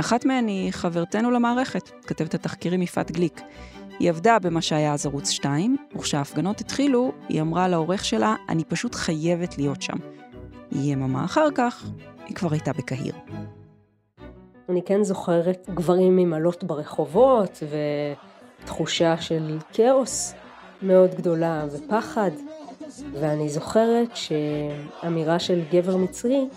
אחת 0.00 0.24
מהן 0.24 0.46
היא 0.46 0.70
חברתנו 0.72 1.30
למערכת, 1.30 1.90
כתבת 2.06 2.34
התחקירים 2.34 2.82
יפעת 2.82 3.10
גליק. 3.10 3.40
היא 3.98 4.10
עבדה 4.10 4.38
במה 4.38 4.62
שהיה 4.62 4.92
אז 4.92 5.06
ערוץ 5.06 5.30
2, 5.30 5.76
וכשההפגנות 5.96 6.60
התחילו, 6.60 7.12
היא 7.28 7.40
אמרה 7.40 7.68
לעורך 7.68 8.04
שלה, 8.04 8.34
אני 8.48 8.64
פשוט 8.64 8.94
חייבת 8.94 9.58
להיות 9.58 9.82
שם. 9.82 9.96
יממה 10.72 11.24
אחר 11.24 11.48
כך, 11.54 11.84
היא 12.26 12.36
כבר 12.36 12.52
הייתה 12.52 12.72
בקהיר. 12.72 13.14
אני 14.68 14.82
כן 14.82 15.02
זוכרת 15.02 15.70
גברים 15.74 16.18
עם 16.18 16.32
עלות 16.32 16.64
ברחובות 16.64 17.62
ותחושה 18.62 19.16
של 19.16 19.58
כאוס 19.72 20.34
מאוד 20.82 21.14
גדולה 21.14 21.66
ופחד. 21.72 22.30
ואני 23.12 23.48
זוכרת 23.48 24.08
שאמירה 24.14 25.38
של 25.38 25.62
גבר 25.72 25.96
מצרי, 25.96 26.48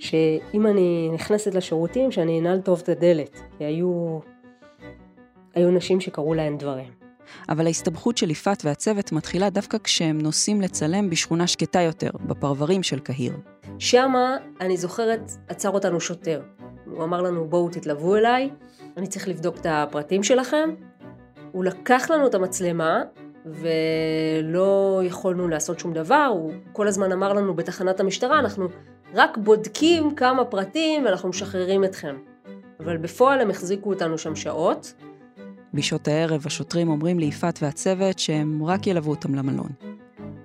שאם 0.00 0.66
אני 0.66 1.10
נכנסת 1.12 1.54
לשירותים, 1.54 2.12
שאני 2.12 2.40
אנעל 2.40 2.60
טוב 2.60 2.80
את 2.82 2.88
הדלת. 2.88 3.40
כי 3.58 3.64
היו, 3.64 4.18
היו 5.54 5.70
נשים 5.70 6.00
שקראו 6.00 6.34
להן 6.34 6.58
דברים. 6.58 6.90
אבל 7.48 7.66
ההסתבכות 7.66 8.16
של 8.16 8.30
יפעת 8.30 8.64
והצוות 8.64 9.12
מתחילה 9.12 9.50
דווקא 9.50 9.78
כשהם 9.84 10.18
נוסעים 10.18 10.60
לצלם 10.60 11.10
בשכונה 11.10 11.46
שקטה 11.46 11.80
יותר, 11.80 12.10
בפרברים 12.26 12.82
של 12.82 12.98
קהיר. 12.98 13.32
שמה, 13.78 14.36
אני 14.60 14.76
זוכרת, 14.76 15.32
עצר 15.48 15.70
אותנו 15.70 16.00
שוטר. 16.00 16.42
הוא 16.86 17.04
אמר 17.04 17.22
לנו, 17.22 17.48
בואו 17.48 17.68
תתלוו 17.68 18.16
אליי, 18.16 18.50
אני 18.96 19.06
צריך 19.06 19.28
לבדוק 19.28 19.56
את 19.58 19.66
הפרטים 19.68 20.22
שלכם. 20.22 20.70
הוא 21.52 21.64
לקח 21.64 22.10
לנו 22.10 22.26
את 22.26 22.34
המצלמה, 22.34 23.02
ולא 23.46 25.00
יכולנו 25.04 25.48
לעשות 25.48 25.78
שום 25.78 25.92
דבר, 25.92 26.28
הוא 26.32 26.52
כל 26.72 26.88
הזמן 26.88 27.12
אמר 27.12 27.32
לנו 27.32 27.54
בתחנת 27.54 28.00
המשטרה, 28.00 28.38
אנחנו 28.38 28.68
רק 29.14 29.36
בודקים 29.36 30.14
כמה 30.14 30.44
פרטים 30.44 31.04
ואנחנו 31.04 31.28
משחררים 31.28 31.84
אתכם. 31.84 32.16
אבל 32.80 32.96
בפועל 32.96 33.40
הם 33.40 33.50
החזיקו 33.50 33.92
אותנו 33.92 34.18
שם 34.18 34.36
שעות. 34.36 34.94
בשעות 35.74 36.08
הערב 36.08 36.42
השוטרים 36.46 36.88
אומרים 36.88 37.18
ליפעת 37.18 37.58
והצוות 37.62 38.18
שהם 38.18 38.64
רק 38.64 38.86
ילוו 38.86 39.10
אותם 39.10 39.34
למלון. 39.34 39.68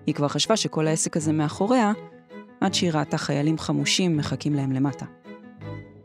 היא 0.06 0.16
כבר 0.16 0.28
חשבה 0.28 0.58
שכל 0.58 0.88
העסק 0.88 1.18
הזה 1.18 1.34
מאחוריה, 1.34 1.92
עד 2.62 2.74
שהיא 2.74 2.92
ראתה 2.94 3.18
חיילים 3.18 3.58
חמושים 3.58 4.18
מחכים 4.18 4.54
להם 4.54 4.72
למטה. 4.72 5.06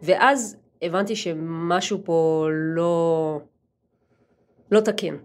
ואז 0.03 0.57
הבנתי 0.83 1.17
שמשהו 1.17 2.01
פה 2.05 2.47
לא... 2.51 3.41
לא 4.71 4.81
תקין. 4.81 5.17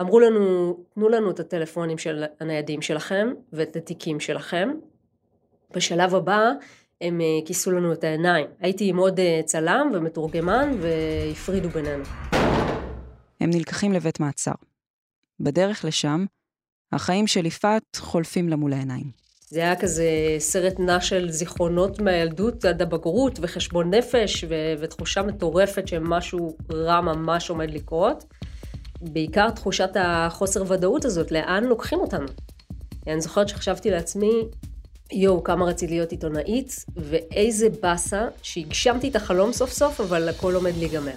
אמרו 0.00 0.20
לנו, 0.20 0.76
תנו 0.94 1.08
לנו 1.08 1.30
את 1.30 1.40
הטלפונים 1.40 1.98
של 1.98 2.24
הניידים 2.40 2.82
שלכם 2.82 3.32
ואת 3.52 3.76
התיקים 3.76 4.20
שלכם. 4.20 4.70
בשלב 5.76 6.14
הבא 6.14 6.50
הם 7.00 7.20
אה, 7.20 7.46
כיסו 7.46 7.70
לנו 7.70 7.92
את 7.92 8.04
העיניים. 8.04 8.46
הייתי 8.60 8.88
עם 8.88 8.96
עוד 8.96 9.20
אה, 9.20 9.40
צלם 9.44 9.90
ומתורגמן 9.94 10.78
והפרידו 10.80 11.68
בינינו. 11.68 12.04
הם 13.40 13.50
נלקחים 13.50 13.92
לבית 13.92 14.20
מעצר. 14.20 14.52
בדרך 15.40 15.84
לשם, 15.84 16.24
החיים 16.92 17.26
של 17.26 17.46
יפעת 17.46 17.82
חולפים 17.96 18.48
לה 18.48 18.56
מול 18.56 18.72
העיניים. 18.72 19.10
זה 19.48 19.60
היה 19.60 19.76
כזה 19.76 20.06
סרט 20.38 20.78
נע 20.78 21.00
של 21.00 21.30
זיכרונות 21.30 22.00
מהילדות 22.00 22.64
עד 22.64 22.82
הבגרות 22.82 23.38
וחשבון 23.42 23.94
נפש 23.94 24.44
ו- 24.44 24.74
ותחושה 24.80 25.22
מטורפת 25.22 25.88
שמשהו 25.88 26.56
רע 26.72 27.00
ממש 27.00 27.50
עומד 27.50 27.70
לקרות. 27.70 28.24
בעיקר 29.00 29.50
תחושת 29.50 29.90
החוסר 29.94 30.72
ודאות 30.72 31.04
הזאת, 31.04 31.32
לאן 31.32 31.64
לוקחים 31.64 31.98
אותנו. 31.98 32.26
אני 33.06 33.20
זוכרת 33.20 33.48
שחשבתי 33.48 33.90
לעצמי, 33.90 34.32
יואו, 35.12 35.44
כמה 35.44 35.64
רציתי 35.64 35.92
להיות 35.92 36.10
עיתונאית, 36.10 36.84
ואיזה 36.96 37.68
באסה 37.80 38.28
שהגשמתי 38.42 39.08
את 39.08 39.16
החלום 39.16 39.52
סוף 39.52 39.70
סוף, 39.70 40.00
אבל 40.00 40.28
הכל 40.28 40.54
עומד 40.54 40.72
להיגמר. 40.78 41.14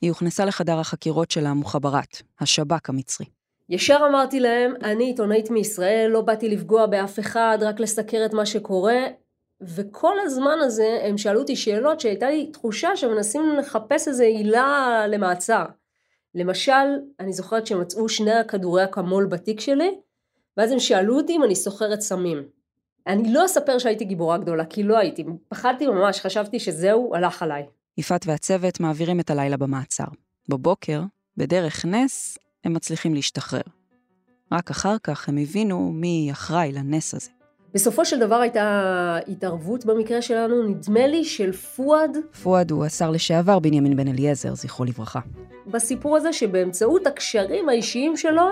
היא 0.00 0.10
הוכנסה 0.10 0.44
לחדר 0.44 0.78
החקירות 0.78 1.30
של 1.30 1.46
המוחבראת, 1.46 2.22
השב"כ 2.40 2.90
המצרי. 2.90 3.26
ישר 3.68 3.98
אמרתי 4.10 4.40
להם, 4.40 4.74
אני 4.82 5.04
עיתונאית 5.04 5.50
מישראל, 5.50 6.10
לא 6.10 6.20
באתי 6.20 6.48
לפגוע 6.48 6.86
באף 6.86 7.18
אחד, 7.18 7.58
רק 7.60 7.80
לסקר 7.80 8.22
את 8.26 8.32
מה 8.32 8.46
שקורה, 8.46 8.98
וכל 9.60 10.16
הזמן 10.22 10.58
הזה 10.60 10.98
הם 11.02 11.18
שאלו 11.18 11.40
אותי 11.40 11.56
שאלות 11.56 12.00
שהייתה 12.00 12.30
לי 12.30 12.50
תחושה 12.52 12.96
שמנסים 12.96 13.42
לחפש 13.58 14.08
איזו 14.08 14.24
עילה 14.24 15.04
למעצר. 15.08 15.64
למשל, 16.34 16.72
אני 17.20 17.32
זוכרת 17.32 17.66
שמצאו 17.66 18.08
שני 18.08 18.30
כדורי 18.48 18.84
אקמול 18.84 19.26
בתיק 19.26 19.60
שלי, 19.60 19.98
ואז 20.56 20.72
הם 20.72 20.78
שאלו 20.78 21.16
אותי 21.16 21.32
אם 21.32 21.44
אני 21.44 21.54
סוחרת 21.54 22.00
סמים. 22.00 22.56
אני 23.06 23.32
לא 23.32 23.46
אספר 23.46 23.78
שהייתי 23.78 24.04
גיבורה 24.04 24.38
גדולה, 24.38 24.64
כי 24.64 24.82
לא 24.82 24.98
הייתי. 24.98 25.24
פחדתי 25.48 25.86
ממש, 25.86 26.20
חשבתי 26.20 26.60
שזהו, 26.60 27.14
הלך 27.14 27.42
עליי. 27.42 27.66
יפעת 27.98 28.26
והצוות 28.26 28.80
מעבירים 28.80 29.20
את 29.20 29.30
הלילה 29.30 29.56
במעצר. 29.56 30.04
בבוקר, 30.48 31.02
בדרך 31.36 31.84
נס, 31.84 32.38
הם 32.64 32.72
מצליחים 32.72 33.14
להשתחרר. 33.14 33.60
רק 34.52 34.70
אחר 34.70 34.96
כך 35.02 35.28
הם 35.28 35.38
הבינו 35.38 35.92
מי 35.92 36.28
אחראי 36.32 36.72
לנס 36.72 37.14
הזה. 37.14 37.35
בסופו 37.76 38.04
של 38.04 38.18
דבר 38.18 38.36
הייתה 38.36 39.18
התערבות 39.28 39.84
במקרה 39.84 40.22
שלנו, 40.22 40.62
נדמה 40.62 41.06
לי 41.06 41.24
של 41.24 41.52
פואד. 41.52 42.16
פואד 42.42 42.70
הוא 42.70 42.84
השר 42.84 43.10
לשעבר 43.10 43.58
בנימין 43.58 43.96
בן 43.96 44.08
אליעזר, 44.08 44.54
זכרו 44.54 44.84
לברכה. 44.84 45.20
בסיפור 45.66 46.16
הזה 46.16 46.32
שבאמצעות 46.32 47.06
הקשרים 47.06 47.68
האישיים 47.68 48.16
שלו, 48.16 48.42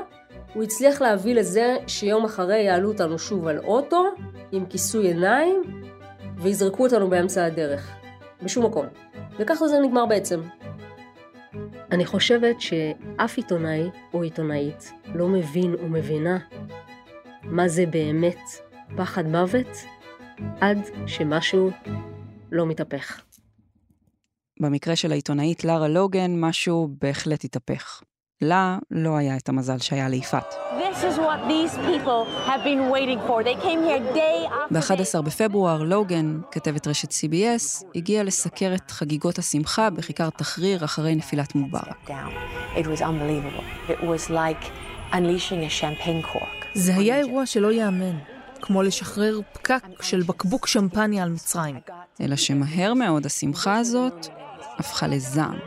הוא 0.55 0.63
הצליח 0.63 1.03
להביא 1.03 1.35
לזה 1.35 1.77
שיום 1.87 2.25
אחרי 2.25 2.63
יעלו 2.63 2.89
אותנו 2.89 3.19
שוב 3.19 3.47
על 3.47 3.59
אוטו, 3.59 4.05
עם 4.53 4.67
כיסוי 4.67 5.07
עיניים, 5.07 5.63
ויזרקו 6.39 6.83
אותנו 6.83 7.11
באמצע 7.11 7.45
הדרך. 7.45 7.91
בשום 8.43 8.67
מקום. 8.67 8.87
וככה 9.39 9.69
זה 9.69 9.79
נגמר 9.79 10.07
בעצם. 10.07 10.41
אני 11.93 12.07
חושבת 12.07 12.61
שאף 12.61 13.37
עיתונאי 13.37 13.91
או 14.15 14.23
עיתונאית 14.23 14.93
לא 15.15 15.29
מבין 15.29 15.75
ומבינה 15.75 16.39
מה 17.45 17.69
זה 17.69 17.87
באמת 17.87 18.39
פחד 18.97 19.27
מוות 19.27 19.67
עד 20.61 20.79
שמשהו 21.07 21.71
לא 22.53 22.67
מתהפך. 22.67 23.21
במקרה 24.61 24.97
של 24.97 25.13
העיתונאית 25.13 25.65
לארה 25.65 25.89
לוגן, 25.89 26.41
משהו 26.41 26.89
בהחלט 27.01 27.45
התהפך. 27.45 28.03
לה 28.41 28.79
לא 28.91 29.17
היה 29.17 29.37
את 29.37 29.49
המזל 29.49 29.79
שהיה 29.79 30.09
ליפעת. 30.09 30.55
ב-11 34.71 35.23
בפברואר, 35.23 35.83
לוגן, 35.83 36.41
כתבת 36.51 36.87
רשת 36.87 37.11
CBS, 37.11 37.85
הגיעה 37.95 38.23
לסקר 38.23 38.75
את 38.75 38.91
חגיגות 38.91 39.39
השמחה 39.39 39.91
בכיכר 39.91 40.31
תחריר 40.31 40.85
אחרי 40.85 41.15
נפילת 41.15 41.55
מובארק. 41.55 42.11
זה 46.75 46.95
היה 46.95 47.19
אירוע 47.19 47.47
שלא 47.47 47.73
ייאמן. 47.73 48.34
כמו 48.65 48.83
לשחרר 48.83 49.41
פקק 49.53 49.83
של 50.01 50.23
בקבוק 50.23 50.67
שמפניה 50.67 51.23
על 51.23 51.31
מצרים. 51.31 51.77
אלא 52.21 52.37
שמהר 52.37 52.95
מאוד 52.95 53.27
השמחה 53.27 53.77
הזאת 53.77 54.27
הפכה 54.79 55.07
לזעם. 55.07 55.59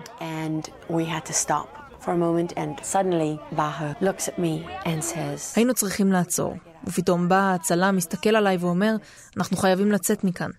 היינו 5.56 5.74
צריכים 5.74 6.12
לעצור, 6.12 6.56
ופתאום 6.84 7.30
בא 7.30 7.54
הצלם, 7.54 7.96
מסתכל 7.96 8.36
עליי 8.36 8.58
ואומר, 8.58 8.96
אנחנו 9.38 9.58
חייבים 9.58 9.92
לצאת 9.92 10.24
מכאן. 10.24 10.52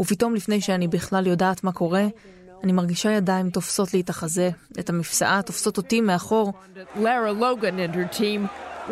ופתאום 0.00 0.34
לפני 0.34 0.60
שאני 0.60 0.88
בכלל 0.88 1.26
יודעת 1.26 1.64
מה 1.64 1.72
קורה, 1.72 2.06
אני 2.64 2.72
מרגישה 2.72 3.10
ידיים 3.10 3.50
תופסות 3.50 3.94
לי 3.94 4.00
את 4.00 4.10
החזה, 4.10 4.50
את 4.78 4.90
המפסעה, 4.90 5.42
תופסות 5.42 5.76
אותי 5.76 6.00
מאחור. 6.00 6.52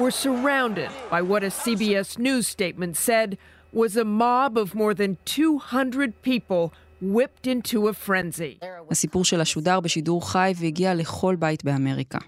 Were 0.02 0.14
surrounded 0.26 0.90
by 1.10 1.20
what 1.30 1.42
a 1.42 1.52
CBS 1.62 2.18
News 2.18 2.46
statement 2.46 2.96
said 2.96 3.36
was 3.72 3.96
a 3.96 4.04
mob 4.04 4.56
of 4.56 4.74
more 4.74 4.94
than 4.94 5.16
200 5.24 6.22
people 6.22 6.72
whipped 7.00 7.46
into 7.46 7.88
a 7.88 7.92
frenzy. 7.92 8.58
הסיפור 8.90 9.24
שלה 9.24 9.44
שודר 9.44 9.80
בשידור 9.80 10.30
חי 10.30 10.52
והגיע 10.56 10.94
לכל 10.94 11.36
בית 11.38 11.64
באמריקה. 11.64 12.18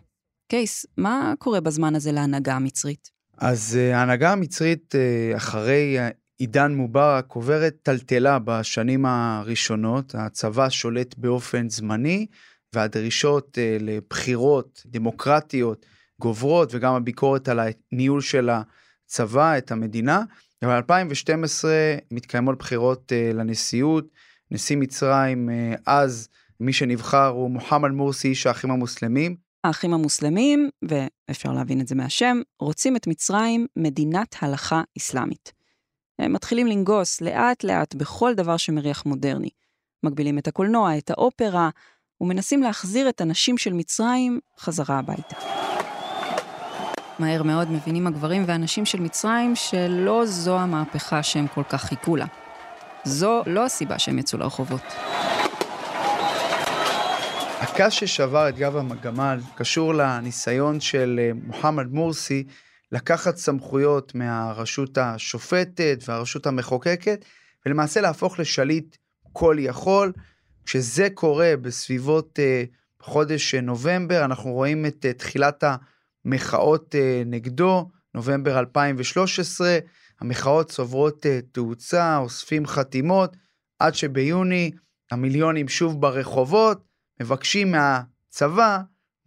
קייס, 0.49 0.87
מה 0.97 1.35
קורה 1.39 1.61
בזמן 1.61 1.95
הזה 1.95 2.13
להנהגה 2.13 2.55
המצרית? 2.57 3.11
אז 3.39 3.79
uh, 3.79 3.97
ההנהגה 3.97 4.33
המצרית 4.33 4.95
uh, 4.95 5.37
אחרי 5.37 5.99
עידן 6.39 6.75
מובארק 6.75 7.33
עוברת 7.33 7.77
טלטלה 7.83 8.39
בשנים 8.39 9.07
הראשונות, 9.07 10.15
הצבא 10.15 10.69
שולט 10.69 11.15
באופן 11.19 11.69
זמני, 11.69 12.27
והדרישות 12.75 13.59
uh, 13.59 13.83
לבחירות 13.83 14.83
דמוקרטיות 14.87 15.87
גוברות 16.21 16.75
וגם 16.75 16.95
הביקורת 16.95 17.49
על 17.49 17.61
הניהול 17.93 18.21
של 18.21 18.51
הצבא, 18.51 19.59
את 19.59 19.73
המדינה. 19.73 20.23
ב-2012 20.65 21.65
מתקיימות 22.11 22.59
בחירות 22.59 23.13
uh, 23.13 23.37
לנשיאות, 23.37 24.05
נשיא 24.51 24.77
מצרים 24.77 25.49
uh, 25.49 25.81
אז 25.87 26.29
מי 26.61 26.73
שנבחר 26.73 27.27
הוא 27.27 27.51
מוחמד 27.51 27.91
מורסי, 27.91 28.29
איש 28.29 28.47
האחים 28.47 28.71
המוסלמים. 28.71 29.37
האחים 29.65 29.95
המוסלמים, 29.95 30.71
ואפשר 30.83 31.53
להבין 31.53 31.81
את 31.81 31.89
זה 31.89 31.95
מהשם, 31.95 32.41
רוצים 32.59 32.97
את 32.97 33.07
מצרים 33.07 33.67
מדינת 33.77 34.37
הלכה 34.41 34.83
אסלאמית. 34.99 35.53
הם 36.19 36.33
מתחילים 36.33 36.67
לנגוס 36.67 37.21
לאט-לאט 37.21 37.95
בכל 37.95 38.35
דבר 38.35 38.57
שמריח 38.57 39.07
מודרני. 39.07 39.51
מגבילים 40.03 40.39
את 40.39 40.49
הקולנוע, 40.49 40.99
את 40.99 41.11
האופרה, 41.11 41.71
ומנסים 42.21 42.63
להחזיר 42.63 43.09
את 43.09 43.21
הנשים 43.21 43.59
של 43.59 43.73
מצרים 43.73 44.41
חזרה 44.59 44.99
הביתה. 44.99 45.60
מהר 47.21 47.43
מאוד 47.43 47.71
מבינים 47.71 48.07
הגברים 48.07 48.45
והנשים 48.47 48.85
של 48.85 49.01
מצרים 49.01 49.57
שלא 49.57 50.27
זו 50.27 50.59
המהפכה 50.59 51.23
שהם 51.23 51.47
כל 51.47 51.63
כך 51.69 51.85
חיכו 51.85 52.17
לה. 52.17 52.27
זו 53.05 53.43
לא 53.47 53.65
הסיבה 53.65 53.99
שהם 53.99 54.19
יצאו 54.19 54.39
לרחובות. 54.39 54.83
הכעס 57.61 57.93
ששבר 57.93 58.49
את 58.49 58.57
גב 58.57 58.77
המגמל 58.77 59.41
קשור 59.55 59.95
לניסיון 59.95 60.81
של 60.81 61.21
אה, 61.23 61.31
מוחמד 61.47 61.87
מורסי 61.93 62.45
לקחת 62.93 63.37
סמכויות 63.37 64.15
מהרשות 64.15 64.99
השופטת 64.99 65.99
והרשות 66.09 66.47
המחוקקת, 66.47 67.25
ולמעשה 67.67 68.01
להפוך 68.01 68.39
לשליט 68.39 68.97
כל 69.33 69.57
יכול. 69.59 70.13
כשזה 70.65 71.09
קורה 71.15 71.55
בסביבות 71.63 72.39
uh, 72.39 73.05
חודש 73.05 73.55
נובמבר, 73.55 74.25
אנחנו 74.25 74.53
רואים 74.53 74.87
את 74.87 75.07
תחילת 75.07 75.65
המחאות 75.65 75.91
uh, 76.27 76.97
נגדו, 77.27 77.91
נובמבר 78.15 78.59
2013, 78.59 79.79
המחאות 80.21 80.71
צוברות 80.71 81.27
uh, 81.27 81.29
תאוצה, 81.53 82.17
אוספים 82.19 82.67
חתימות, 82.67 83.37
עד 83.79 83.95
שביוני 83.95 84.71
המיליונים 85.11 85.69
שוב 85.69 86.01
ברחובות, 86.01 86.85
מבקשים 87.21 87.73
מהצבא, 87.73 88.79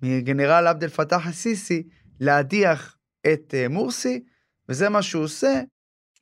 מגנרל 0.01 0.67
עבד 0.67 0.83
אל 0.83 0.89
פתאח 0.89 1.27
א-סיסי, 1.27 1.83
להדיח 2.19 2.97
את 3.33 3.53
uh, 3.53 3.69
מורסי, 3.69 4.23
וזה 4.69 4.89
מה 4.89 5.01
שהוא 5.01 5.23
עושה. 5.23 5.61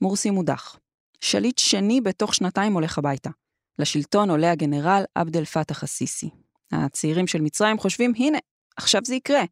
מורסי 0.01 0.29
מודח. 0.29 0.77
שליט 1.21 1.57
שני 1.57 2.01
בתוך 2.01 2.35
שנתיים 2.35 2.73
הולך 2.73 2.97
הביתה. 2.97 3.29
לשלטון 3.79 4.29
עולה 4.29 4.51
הגנרל 4.51 5.03
עבד 5.15 5.37
אל 5.37 5.45
פתאח 5.45 5.83
א-סיסי. 5.83 6.29
הצעירים 6.71 7.27
של 7.27 7.41
מצרים 7.41 7.77
חושבים, 7.77 8.13
הנה, 8.15 8.37
עכשיו 8.77 9.01
זה 9.05 9.15
יקרה. 9.15 9.43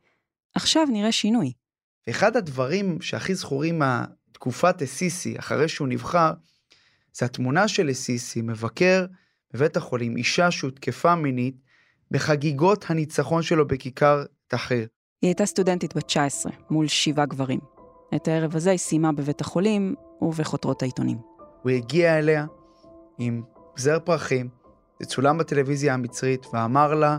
עכשיו 0.55 0.87
נראה 0.91 1.11
שינוי. 1.11 1.51
אחד 2.09 2.37
הדברים 2.37 3.01
שהכי 3.01 3.35
זכורים 3.35 3.81
מתקופת 3.81 4.81
א-סיסי, 4.81 5.39
אחרי 5.39 5.67
שהוא 5.67 5.87
נבחר, 5.87 6.31
זה 7.13 7.25
התמונה 7.25 7.67
של 7.67 7.89
א-סיסי 7.89 8.41
מבקר 8.41 9.05
בבית 9.53 9.77
החולים 9.77 10.17
אישה 10.17 10.51
שהותקפה 10.51 11.15
מינית 11.15 11.55
בחגיגות 12.11 12.85
הניצחון 12.89 13.41
שלו 13.41 13.67
בכיכר 13.67 14.23
תחריר. 14.47 14.87
היא 15.21 15.27
הייתה 15.27 15.45
סטודנטית 15.45 15.95
בת 15.95 16.03
19, 16.05 16.51
מול 16.69 16.87
שבעה 16.87 17.25
גברים. 17.25 17.59
את 18.15 18.27
הערב 18.27 18.55
הזה 18.55 18.71
היא 18.71 18.79
סיימה 18.79 19.11
בבית 19.11 19.41
החולים 19.41 19.95
ובכותרות 20.21 20.81
העיתונים. 20.81 21.17
הוא 21.61 21.71
הגיע 21.71 22.19
אליה 22.19 22.45
עם 23.17 23.43
זר 23.75 23.99
פרחים, 23.99 24.49
זה 24.99 25.05
צולם 25.05 25.37
בטלוויזיה 25.37 25.93
המצרית, 25.93 26.45
ואמר 26.53 26.93
לה, 26.95 27.17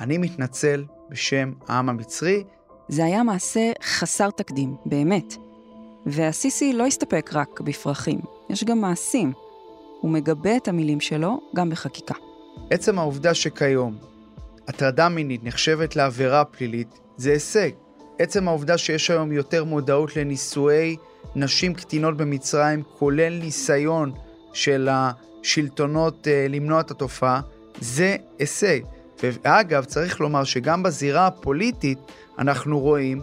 אני 0.00 0.18
מתנצל 0.18 0.84
בשם 1.10 1.52
העם 1.68 1.88
המצרי. 1.88 2.44
זה 2.88 3.04
היה 3.04 3.22
מעשה 3.22 3.72
חסר 3.82 4.30
תקדים, 4.30 4.76
באמת. 4.86 5.34
והסיסי 6.06 6.72
לא 6.72 6.86
הסתפק 6.86 7.30
רק 7.32 7.60
בפרחים, 7.60 8.18
יש 8.50 8.64
גם 8.64 8.80
מעשים. 8.80 9.32
הוא 10.00 10.10
מגבה 10.10 10.56
את 10.56 10.68
המילים 10.68 11.00
שלו 11.00 11.40
גם 11.56 11.70
בחקיקה. 11.70 12.14
עצם 12.70 12.98
העובדה 12.98 13.34
שכיום 13.34 13.96
הטרדה 14.68 15.08
מינית 15.08 15.44
נחשבת 15.44 15.96
לעבירה 15.96 16.44
פלילית, 16.44 16.98
זה 17.16 17.30
הישג. 17.32 17.70
עצם 18.18 18.48
העובדה 18.48 18.78
שיש 18.78 19.10
היום 19.10 19.32
יותר 19.32 19.64
מודעות 19.64 20.16
לנישואי 20.16 20.96
נשים 21.36 21.74
קטינות 21.74 22.16
במצרים, 22.16 22.82
כולל 22.98 23.38
ניסיון 23.38 24.12
של 24.52 24.88
השלטונות 24.90 26.28
אה, 26.28 26.46
למנוע 26.48 26.80
את 26.80 26.90
התופעה, 26.90 27.40
זה 27.80 28.16
הישג. 28.38 28.80
ואגב, 29.22 29.84
צריך 29.84 30.20
לומר 30.20 30.44
שגם 30.44 30.82
בזירה 30.82 31.26
הפוליטית 31.26 31.98
אנחנו 32.38 32.80
רואים 32.80 33.22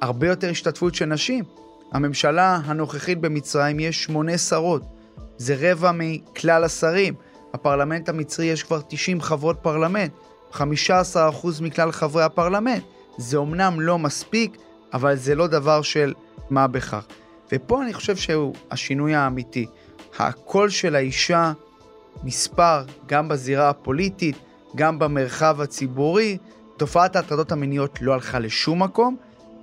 הרבה 0.00 0.28
יותר 0.28 0.50
השתתפות 0.50 0.94
של 0.94 1.04
נשים. 1.04 1.44
הממשלה 1.92 2.60
הנוכחית 2.64 3.20
במצרים 3.20 3.80
יש 3.80 4.04
שמונה 4.04 4.38
שרות, 4.38 4.82
זה 5.36 5.56
רבע 5.58 5.90
מכלל 5.94 6.64
השרים. 6.64 7.14
בפרלמנט 7.54 8.08
המצרי 8.08 8.46
יש 8.46 8.62
כבר 8.62 8.80
90 8.88 9.20
חברות 9.20 9.58
פרלמנט, 9.62 10.12
15% 10.52 10.62
מכלל 11.60 11.92
חברי 11.92 12.22
הפרלמנט. 12.22 12.82
זה 13.18 13.36
אומנם 13.36 13.80
לא 13.80 13.98
מספיק, 13.98 14.56
אבל 14.92 15.16
זה 15.16 15.34
לא 15.34 15.46
דבר 15.46 15.82
של 15.82 16.14
מה 16.50 16.66
בכך. 16.66 17.04
ופה 17.52 17.82
אני 17.82 17.92
חושב 17.92 18.16
שהוא 18.16 18.54
השינוי 18.70 19.14
האמיתי. 19.14 19.66
הקול 20.18 20.68
של 20.68 20.94
האישה 20.96 21.52
נספר 22.24 22.84
גם 23.06 23.28
בזירה 23.28 23.68
הפוליטית, 23.68 24.36
גם 24.76 24.98
במרחב 24.98 25.60
הציבורי. 25.60 26.38
תופעת 26.78 27.16
ההטרדות 27.16 27.52
המיניות 27.52 27.98
לא 28.02 28.14
הלכה 28.14 28.38
לשום 28.38 28.82
מקום, 28.82 29.16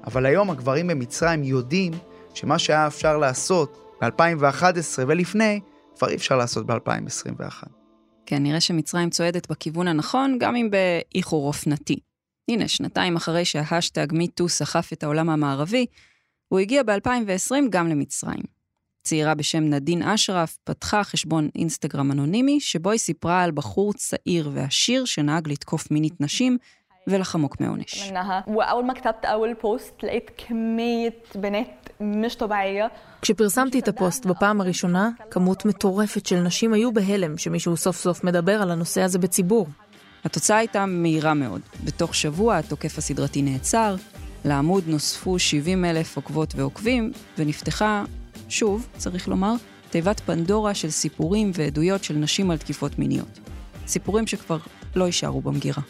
אבל 0.07 0.25
היום 0.25 0.49
הגברים 0.49 0.87
במצרים 0.87 1.43
יודעים 1.43 1.93
שמה 2.33 2.59
שהיה 2.59 2.87
אפשר 2.87 3.17
לעשות 3.17 3.97
ב-2011 4.01 4.99
ולפני, 5.07 5.59
כבר 5.97 6.09
אי 6.09 6.15
אפשר 6.15 6.37
לעשות 6.37 6.65
ב-2021. 6.65 7.67
כן, 8.25 8.43
נראה 8.43 8.59
שמצרים 8.59 9.09
צועדת 9.09 9.51
בכיוון 9.51 9.87
הנכון, 9.87 10.37
גם 10.39 10.55
אם 10.55 10.69
באיחור 10.71 11.47
אופנתי. 11.47 11.99
הנה, 12.49 12.67
שנתיים 12.67 13.15
אחרי 13.15 13.45
שההשטג 13.45 14.07
מיטו 14.11 14.49
סחף 14.49 14.93
את 14.93 15.03
העולם 15.03 15.29
המערבי, 15.29 15.85
הוא 16.47 16.59
הגיע 16.59 16.83
ב-2020 16.83 17.55
גם 17.69 17.87
למצרים. 17.87 18.43
צעירה 19.03 19.35
בשם 19.35 19.63
נדין 19.63 20.03
אשרף 20.03 20.57
פתחה 20.63 21.03
חשבון 21.03 21.49
אינסטגרם 21.55 22.11
אנונימי, 22.11 22.59
שבו 22.59 22.91
היא 22.91 22.99
סיפרה 22.99 23.43
על 23.43 23.51
בחור 23.51 23.93
צעיר 23.93 24.49
ועשיר 24.53 25.05
שנהג 25.05 25.47
לתקוף 25.51 25.91
מינית 25.91 26.21
נשים 26.21 26.57
ולחמוק 27.07 27.61
מעונש. 27.61 28.11
כשפרסמתי 33.21 33.79
את 33.79 33.87
הפוסט 33.87 34.25
בפעם 34.25 34.61
הראשונה, 34.61 35.09
כמות 35.31 35.65
מטורפת 35.65 36.25
של 36.25 36.39
נשים 36.39 36.73
היו 36.73 36.93
בהלם 36.93 37.37
שמישהו 37.37 37.77
סוף 37.77 37.97
סוף 37.97 38.23
מדבר 38.23 38.61
על 38.61 38.71
הנושא 38.71 39.01
הזה 39.01 39.19
בציבור. 39.19 39.67
התוצאה 40.25 40.57
הייתה 40.57 40.85
מהירה 40.85 41.33
מאוד. 41.33 41.61
בתוך 41.83 42.15
שבוע 42.15 42.57
התוקף 42.57 42.97
הסדרתי 42.97 43.41
נעצר, 43.41 43.95
לעמוד 44.45 44.83
נוספו 44.87 45.39
70 45.39 45.85
אלף 45.85 46.15
עוקבות 46.15 46.53
ועוקבים, 46.55 47.11
ונפתחה, 47.37 48.03
שוב, 48.49 48.87
צריך 48.97 49.27
לומר, 49.27 49.53
תיבת 49.89 50.19
פנדורה 50.19 50.73
של 50.73 50.89
סיפורים 50.89 51.51
ועדויות 51.53 52.03
של 52.03 52.15
נשים 52.15 52.51
על 52.51 52.57
תקיפות 52.57 52.99
מיניות. 52.99 53.39
סיפורים 53.87 54.27
שכבר 54.27 54.57
לא 54.95 55.05
יישארו 55.05 55.41
במגירה. 55.41 55.81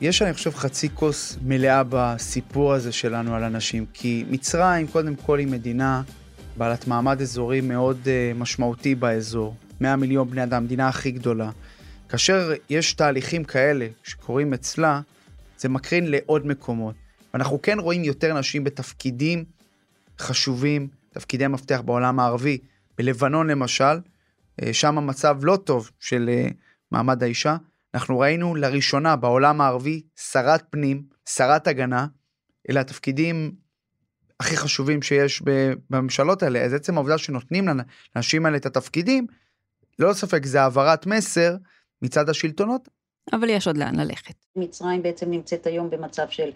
יש, 0.00 0.22
אני 0.22 0.32
חושב, 0.32 0.50
חצי 0.50 0.88
כוס 0.94 1.38
מלאה 1.42 1.82
בסיפור 1.88 2.72
הזה 2.72 2.92
שלנו 2.92 3.34
על 3.34 3.44
אנשים, 3.44 3.86
כי 3.92 4.24
מצרים, 4.30 4.86
קודם 4.86 5.16
כל, 5.16 5.38
היא 5.38 5.46
מדינה 5.46 6.02
בעלת 6.56 6.86
מעמד 6.86 7.20
אזורי 7.20 7.60
מאוד 7.60 7.98
uh, 8.04 8.38
משמעותי 8.38 8.94
באזור. 8.94 9.54
100 9.80 9.96
מיליון 9.96 10.30
בני 10.30 10.42
אדם, 10.42 10.56
המדינה 10.62 10.88
הכי 10.88 11.10
גדולה. 11.10 11.50
כאשר 12.08 12.52
יש 12.70 12.92
תהליכים 12.92 13.44
כאלה 13.44 13.86
שקורים 14.02 14.54
אצלה, 14.54 15.00
זה 15.58 15.68
מקרין 15.68 16.10
לעוד 16.10 16.46
מקומות. 16.46 16.94
ואנחנו 17.34 17.62
כן 17.62 17.78
רואים 17.78 18.04
יותר 18.04 18.38
נשים 18.38 18.64
בתפקידים 18.64 19.44
חשובים, 20.18 20.88
תפקידי 21.12 21.46
מפתח 21.46 21.82
בעולם 21.84 22.20
הערבי. 22.20 22.58
בלבנון 22.98 23.50
למשל, 23.50 24.00
אה, 24.62 24.72
שם 24.72 24.98
המצב 24.98 25.38
לא 25.42 25.58
טוב 25.64 25.90
של 26.00 26.30
אה, 26.32 26.48
מעמד 26.90 27.22
האישה. 27.22 27.56
אנחנו 27.94 28.18
ראינו 28.18 28.54
לראשונה 28.54 29.16
בעולם 29.16 29.60
הערבי 29.60 30.02
שרת 30.16 30.64
פנים, 30.70 31.02
שרת 31.28 31.66
הגנה, 31.66 32.06
אלה 32.70 32.80
התפקידים 32.80 33.52
הכי 34.40 34.56
חשובים 34.56 35.02
שיש 35.02 35.42
בממשלות 35.90 36.42
האלה. 36.42 36.62
אז 36.62 36.74
עצם 36.74 36.94
העובדה 36.94 37.18
שנותנים 37.18 37.68
לאנשים 38.14 38.46
האלה 38.46 38.56
את 38.56 38.66
התפקידים, 38.66 39.26
ללא 39.98 40.12
ספק 40.12 40.46
זה 40.46 40.62
העברת 40.62 41.06
מסר 41.06 41.56
מצד 42.02 42.28
השלטונות. 42.28 42.88
אבל 43.32 43.48
יש 43.48 43.66
עוד 43.66 43.76
לאן 43.76 43.94
ללכת. 43.94 44.34
מצרים 44.56 45.02
בעצם 45.02 45.30
נמצאת 45.30 45.66
היום 45.66 45.90
במצב 45.90 46.28
של 46.28 46.50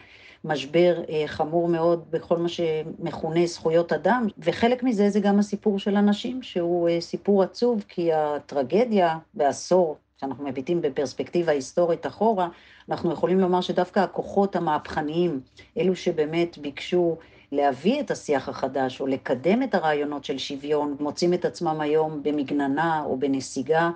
משבר 0.44 1.02
אה, 1.08 1.22
חמור 1.26 1.68
מאוד 1.68 2.10
בכל 2.10 2.38
מה 2.38 2.48
שמכונה 2.48 3.46
זכויות 3.46 3.92
אדם, 3.92 4.26
וחלק 4.38 4.82
מזה 4.82 5.10
זה 5.10 5.20
גם 5.20 5.38
הסיפור 5.38 5.78
של 5.78 5.96
הנשים, 5.96 6.42
שהוא 6.42 6.88
אה, 6.88 7.00
סיפור 7.00 7.42
עצוב, 7.42 7.84
כי 7.88 8.12
הטרגדיה 8.12 9.18
בעשור, 9.34 9.96
שאנחנו 10.24 10.44
מביטים 10.44 10.82
בפרספקטיבה 10.82 11.52
היסטורית 11.52 12.06
אחורה, 12.06 12.48
אנחנו 12.88 13.12
יכולים 13.12 13.40
לומר 13.40 13.60
שדווקא 13.60 14.00
הכוחות 14.00 14.56
המהפכניים, 14.56 15.40
אלו 15.78 15.96
שבאמת 15.96 16.58
ביקשו 16.58 17.16
להביא 17.52 18.00
את 18.00 18.10
השיח 18.10 18.48
החדש 18.48 19.00
או 19.00 19.06
לקדם 19.06 19.62
את 19.62 19.74
הרעיונות 19.74 20.24
של 20.24 20.38
שוויון, 20.38 20.96
מוצאים 21.00 21.34
את 21.34 21.44
עצמם 21.44 21.80
היום 21.80 22.22
במגננה 22.22 23.02
או 23.04 23.16
בנסיגה, 23.16 23.90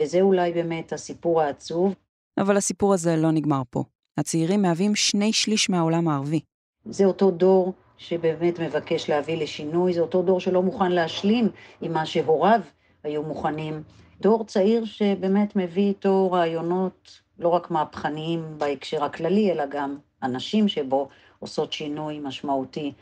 וזה 0.00 0.20
אולי 0.20 0.52
באמת 0.52 0.92
הסיפור 0.92 1.40
העצוב. 1.40 1.94
אבל 2.38 2.56
הסיפור 2.56 2.94
הזה 2.94 3.16
לא 3.16 3.30
נגמר 3.30 3.62
פה. 3.70 3.84
הצעירים 4.18 4.62
מהווים 4.62 4.94
שני 4.94 5.32
שליש 5.32 5.70
מהעולם 5.70 6.08
הערבי. 6.08 6.40
זה 6.84 7.04
אותו 7.04 7.30
דור 7.30 7.72
שבאמת 7.96 8.60
מבקש 8.60 9.10
להביא 9.10 9.36
לשינוי, 9.36 9.92
זה 9.92 10.00
אותו 10.00 10.22
דור 10.22 10.40
שלא 10.40 10.62
מוכן 10.62 10.92
להשלים 10.92 11.48
עם 11.80 11.92
מה 11.92 12.06
שהוריו 12.06 12.60
היו 13.04 13.22
מוכנים. 13.22 13.82
דור 14.22 14.44
צעיר 14.44 14.84
שבאמת 14.84 15.56
מביא 15.56 15.88
איתו 15.88 16.32
רעיונות 16.32 17.20
לא 17.38 17.48
רק 17.48 17.70
מהפכניים 17.70 18.54
בהקשר 18.58 19.04
הכללי, 19.04 19.52
אלא 19.52 19.64
גם 19.70 19.96
הנשים 20.22 20.68
שבו 20.68 21.08
עושות 21.38 21.72
שינוי 21.72 22.20
משמעותי 22.20 22.92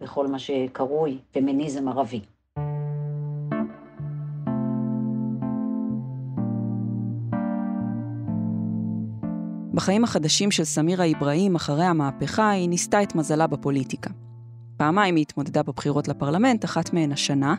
בכל 0.00 0.26
מה 0.26 0.38
שקרוי 0.38 1.18
פמיניזם 1.32 1.88
ערבי. 1.88 2.20
בחיים 9.74 10.04
החדשים 10.04 10.50
של 10.50 10.64
סמירה 10.64 11.04
איברהים 11.04 11.54
אחרי 11.54 11.84
המהפכה, 11.84 12.50
היא 12.50 12.68
ניסתה 12.68 13.02
את 13.02 13.14
מזלה 13.14 13.46
בפוליטיקה. 13.46 14.10
פעמיים 14.76 15.16
היא 15.16 15.22
התמודדה 15.22 15.62
בבחירות 15.62 16.08
לפרלמנט, 16.08 16.64
אחת 16.64 16.92
מהן 16.92 17.12
השנה, 17.12 17.54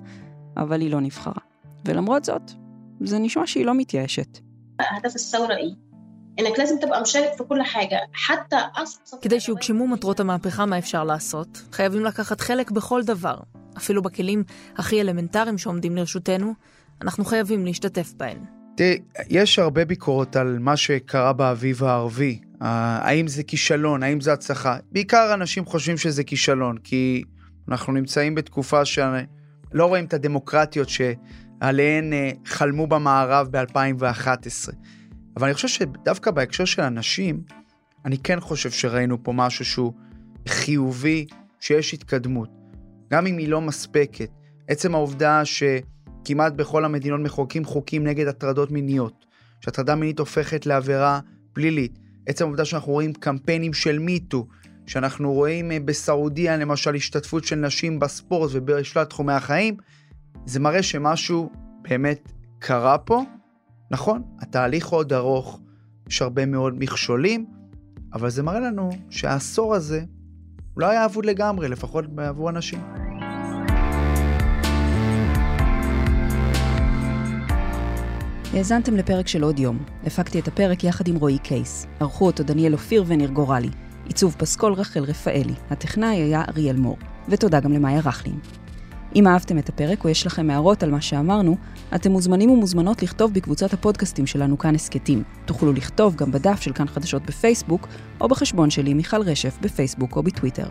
אבל 0.58 0.82
היא 0.82 0.92
לא 0.92 1.00
נבחרה. 1.02 1.42
ולמרות 1.86 2.26
זאת, 2.26 2.52
זה 3.04 3.20
נשמע 3.20 3.48
שהיא 3.48 3.66
לא 3.66 3.76
מתייאשת. 3.76 4.40
כדי 9.22 9.40
שיוגשמו 9.40 9.88
מטרות 9.88 10.20
המהפכה, 10.20 10.66
מה 10.66 10.78
אפשר 10.78 11.04
לעשות? 11.04 11.62
חייבים 11.72 12.06
לקחת 12.06 12.42
חלק 12.42 12.72
בכל 12.72 13.04
דבר. 13.04 13.36
אפילו 13.78 14.02
בכלים 14.02 14.44
הכי 14.78 15.02
אלמנטריים 15.02 15.58
שעומדים 15.58 15.96
לרשותנו, 15.96 16.54
אנחנו 17.02 17.26
חייבים 17.26 17.66
להשתתף 17.66 18.14
בהן. 18.18 18.38
תראי, 18.78 19.00
יש 19.30 19.60
הרבה 19.60 19.86
ביקורות 19.86 20.36
על 20.36 20.60
מה 20.60 20.78
שקרה 20.78 21.34
באביב 21.34 21.84
הערבי. 21.84 22.40
האם 22.62 23.28
זה 23.28 23.44
כישלון, 23.44 24.04
האם 24.04 24.22
זה 24.22 24.34
הצלחה. 24.34 24.78
בעיקר 24.92 25.34
אנשים 25.34 25.66
חושבים 25.66 25.98
שזה 25.98 26.24
כישלון, 26.24 26.78
כי 26.78 27.24
אנחנו 27.70 27.94
נמצאים 27.94 28.36
בתקופה 28.36 28.86
שלא 28.86 29.86
רואים 29.86 30.06
את 30.06 30.14
הדמוקרטיות 30.14 30.90
שעליהן 31.60 32.14
אה, 32.14 32.32
חלמו 32.46 32.88
במערב 32.88 33.48
ב-2011. 33.52 34.74
אבל 35.38 35.48
אני 35.48 35.54
חושב 35.54 35.68
שדווקא 35.68 36.32
בהקשר 36.32 36.66
של 36.66 36.82
אנשים, 36.82 37.44
אני 38.06 38.18
כן 38.18 38.40
חושב 38.40 38.72
שראינו 38.72 39.24
פה 39.24 39.34
משהו 39.34 39.66
שהוא 39.66 39.94
חיובי, 40.48 41.26
שיש 41.60 41.94
התקדמות. 41.94 42.50
גם 43.12 43.28
אם 43.28 43.38
היא 43.38 43.48
לא 43.48 43.62
מספקת. 43.62 44.30
עצם 44.68 44.96
העובדה 44.96 45.42
שכמעט 45.46 46.54
בכל 46.54 46.86
המדינות 46.86 47.22
מחוקקים 47.22 47.66
חוקים 47.66 48.04
נגד 48.04 48.28
הטרדות 48.28 48.72
מיניות, 48.72 49.26
שהטרדה 49.62 49.96
מינית 49.96 50.20
הופכת 50.20 50.66
לעבירה 50.66 51.20
פלילית. 51.54 52.00
עצם 52.26 52.46
העובדה 52.46 52.66
שאנחנו 52.66 52.92
רואים 52.92 53.14
קמפיינים 53.14 53.74
של 53.74 54.00
מיטו, 54.00 54.48
שאנחנו 54.88 55.34
רואים 55.34 55.72
אה, 55.72 55.80
בסעודיה 55.80 56.58
למשל 56.58 56.96
השתתפות 56.96 57.44
של 57.44 57.56
נשים 57.56 58.00
בספורט 58.00 58.50
ובשלל 58.54 59.04
תחומי 59.04 59.34
החיים, 59.34 59.78
זה 60.46 60.60
מראה 60.60 60.84
שמשהו 60.84 61.50
באמת 61.82 62.32
קרה 62.60 62.98
פה. 62.98 63.22
נכון, 63.92 64.22
התהליך 64.40 64.88
עוד 64.88 65.14
ארוך, 65.14 65.60
יש 66.10 66.22
הרבה 66.22 66.46
מאוד 66.46 66.74
מכשולים, 66.78 67.46
אבל 68.14 68.30
זה 68.30 68.44
מראה 68.44 68.60
לנו 68.60 68.90
שהעשור 69.10 69.76
הזה 69.76 70.02
לא 70.78 70.86
היה 70.86 71.06
אבוד 71.06 71.26
לגמרי, 71.26 71.68
לפחות 71.68 72.06
עבור 72.18 72.50
אנשים. 72.50 72.80
האזנתם 78.54 78.96
לפרק 78.96 79.28
של 79.28 79.44
עוד 79.44 79.60
יום. 79.60 79.78
הפקתי 80.06 80.40
את 80.40 80.48
הפרק 80.48 80.84
יחד 80.84 81.08
עם 81.08 81.16
רועי 81.16 81.38
קייס. 81.38 81.88
ערכו 82.00 82.26
אותו 82.26 82.44
דניאל 82.44 82.74
אופיר 82.74 83.04
וניר 83.08 83.30
גורלי. 83.30 83.70
עיצוב 84.06 84.36
פסקול 84.40 84.74
רחל 84.74 85.04
רפאלי. 85.04 85.54
הטכנאי 85.70 86.16
היה 86.16 86.44
אריאל 86.50 86.76
מור. 86.76 86.98
ותודה 87.30 87.60
גם 87.60 87.74
למאיה 87.74 88.00
רכלין. 88.00 88.40
אם 89.16 89.28
אהבתם 89.28 89.58
את 89.58 89.70
הפרק 89.70 90.04
או 90.04 90.10
יש 90.10 90.26
לכם 90.26 90.50
הערות 90.50 90.84
על 90.84 90.92
מה 90.92 91.02
שאמרנו, 91.02 91.58
אתם 91.96 92.12
מוזמנים 92.12 92.52
ומוזמנות 92.52 93.04
לכתוב 93.04 93.34
בקבוצת 93.34 93.74
הפודקאסטים 93.74 94.28
שלנו 94.28 94.58
כאן 94.58 94.76
הסכתים. 94.76 95.24
תוכלו 95.46 95.74
לכתוב 95.74 96.16
גם 96.16 96.32
בדף 96.32 96.62
של 96.62 96.74
כאן 96.74 96.88
חדשות 96.88 97.26
בפייסבוק, 97.26 97.88
או 98.22 98.28
בחשבון 98.28 98.70
שלי 98.70 98.94
מיכל 98.94 99.22
רשף 99.22 99.58
בפייסבוק 99.62 100.16
או 100.16 100.24
בטוויטר. 100.24 100.68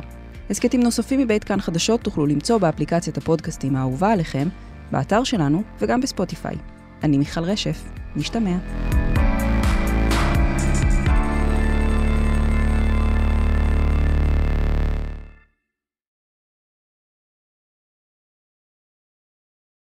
הסכתים 0.50 0.82
נוספים 0.82 1.20
מבית 1.20 1.44
כאן 1.44 1.60
חדשות 1.60 2.00
תוכלו 2.00 2.26
למצוא 2.26 2.58
באפליקציית 2.58 3.18
הפודקאסטים 3.18 3.76
האהובה 3.76 4.12
עליכם, 4.12 4.48
באתר 4.90 5.24
שלנו 5.24 5.62
וגם 5.80 6.00
בספוטיפיי. 6.00 6.56
אני 7.02 7.18
מיכל 7.18 7.40
רשף, 7.40 7.82
נשתמע. 8.16 8.56